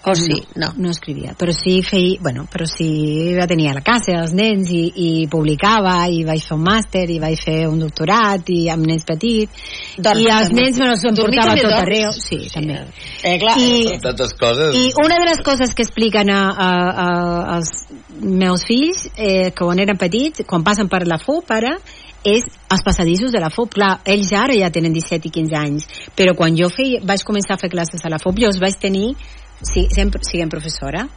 [0.06, 0.38] O sí?
[0.56, 0.70] No.
[0.78, 4.70] No escrivia, però sí feia, bueno, però sí va tenir a la casa els nens
[4.72, 8.88] i, i publicava i vaig fer un màster i vaig fer un doctorat i amb
[8.88, 9.52] nens petits
[10.00, 11.82] i els nens me Dormir emportava tot dorms?
[11.82, 12.80] arreu sí, també
[13.24, 14.76] Eh, clar, I- Tantes coses.
[14.76, 16.70] i una de les coses que expliquen a, a,
[17.04, 17.10] a,
[17.58, 17.74] als
[18.22, 21.76] meus fills eh, que quan eren petits, quan passen per la FUP ara,
[22.24, 23.74] és els passadissos de la FUP.
[23.76, 25.86] Clar, ells ara ja tenen 17 i 15 anys,
[26.16, 28.76] però quan jo feia, vaig començar a fer classes a la FUP, jo els vaig
[28.80, 29.14] tenir
[29.62, 31.08] sí, sempre, siguent professora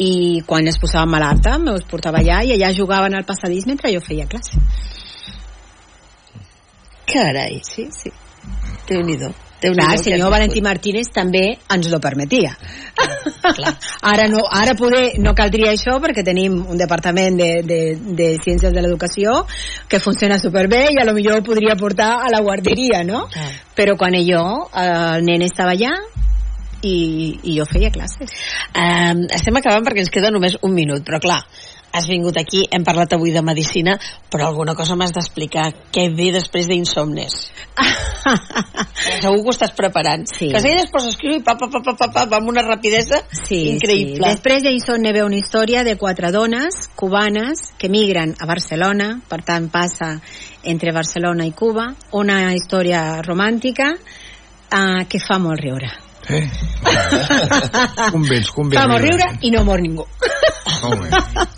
[0.00, 4.00] i quan es posava malalta me'ls portava allà i allà jugaven al passadís mentre jo
[4.00, 4.60] feia classe.
[7.12, 7.60] Carai.
[7.66, 8.12] Sí, sí.
[8.88, 9.32] Déu-n'hi-do.
[9.62, 12.50] Clar, el senyor Valentí Martínez també ens lo permetia.
[14.10, 17.78] ara no, ara poder, no caldria això perquè tenim un departament de, de,
[18.18, 19.44] de ciències de l'educació
[19.88, 23.28] que funciona superbé i a lo millor ho podria portar a la guarderia, no?
[23.78, 24.42] Però quan jo,
[24.74, 25.94] el nen estava allà
[26.82, 26.96] i,
[27.42, 28.34] i jo feia classes.
[28.72, 31.40] Um, estem acabant perquè ens queda només un minut, però clar,
[31.92, 33.98] has vingut aquí, hem parlat avui de medicina,
[34.32, 35.68] però alguna cosa m'has d'explicar.
[35.92, 37.36] Què ve després d'insomnes?
[39.20, 40.24] Segur que ho estàs preparant.
[40.28, 40.48] Sí.
[40.52, 42.64] Que seguida es posa a escriure i pa, pa, pa, pa, pa, pa, amb una
[42.64, 44.22] rapidesa Sí, increïble.
[44.22, 44.24] Sí.
[44.24, 49.68] Després d'Insomne ve una història de quatre dones cubanes que migren a Barcelona, per tant
[49.72, 50.14] passa
[50.64, 55.92] entre Barcelona i Cuba, una història romàntica uh, que fa molt riure.
[56.30, 56.46] Eh?
[58.12, 60.04] convents, convé fa molt riure i no mor ningú.
[60.82, 61.08] Bé.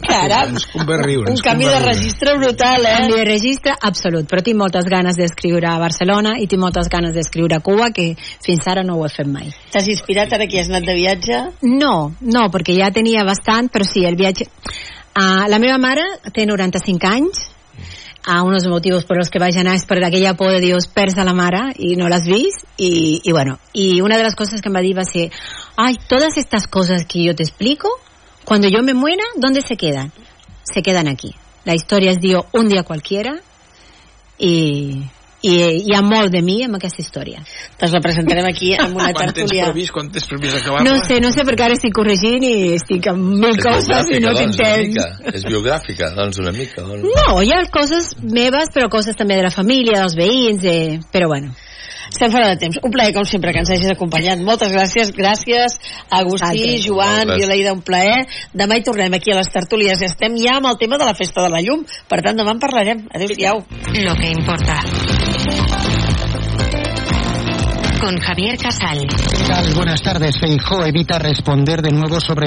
[0.04, 1.28] Caram, Ens convé riure.
[1.28, 1.92] un ens canvi convé de riure.
[1.92, 2.94] registre brutal, eh?
[2.98, 7.14] Canvi de registre absolut, però tinc moltes ganes d'escriure a Barcelona i tinc moltes ganes
[7.16, 8.10] d'escriure a Cuba, que
[8.44, 9.48] fins ara no ho he fet mai.
[9.72, 11.40] T'has inspirat ara que has anat de viatge?
[11.62, 14.48] No, no, perquè ja tenia bastant, però sí, el viatge...
[15.14, 16.02] Uh, la meva mare
[16.34, 17.44] té 95 anys,
[18.26, 21.18] a unos motivos por los que vaig anar és per aquella por de Dios perds
[21.18, 24.62] a la mare i no l'has vist i, y bueno, y una de las cosas
[24.62, 25.30] que me va ser
[25.76, 27.88] ay, todas estas cosas que yo te explico
[28.44, 30.12] cuando yo me muera, ¿dónde se quedan?
[30.64, 33.36] se quedan aquí la història es diu Un dia qualquiera
[34.38, 35.04] i,
[35.44, 37.42] i hi ha molt de mi en aquesta història.
[37.80, 39.68] Doncs la presentarem aquí amb una tertúlia.
[39.94, 40.86] Quan tens previst, acabar-la?
[40.88, 44.22] No sé, no sé, perquè ara estic corregint i estic amb mil és coses i
[44.24, 44.62] no doncs.
[45.34, 46.86] És biogràfica, doncs una mica.
[46.86, 47.04] Doncs.
[47.04, 51.30] No, hi ha coses meves, però coses també de la família, dels veïns, eh, però
[51.34, 51.52] bueno.
[52.14, 52.78] Estem fora de temps.
[52.84, 54.42] Un plaer, com sempre, que ens hagis acompanyat.
[54.44, 55.10] Moltes gràcies.
[55.16, 55.78] Gràcies
[56.10, 56.84] a Altres.
[56.84, 58.22] Joan, i Violaïda, un plaer.
[58.54, 61.16] Demà hi tornem aquí a les tertúlies i estem ja amb el tema de la
[61.18, 61.82] Festa de la Llum.
[62.08, 63.06] Per tant, demà en parlarem.
[63.10, 63.64] Adéu-siau.
[64.04, 65.13] Lo que importa.
[68.04, 68.98] con Javier Casal.
[69.74, 70.38] Buenas tardes.
[70.38, 72.42] Feijóo evita responder de nuevo sobre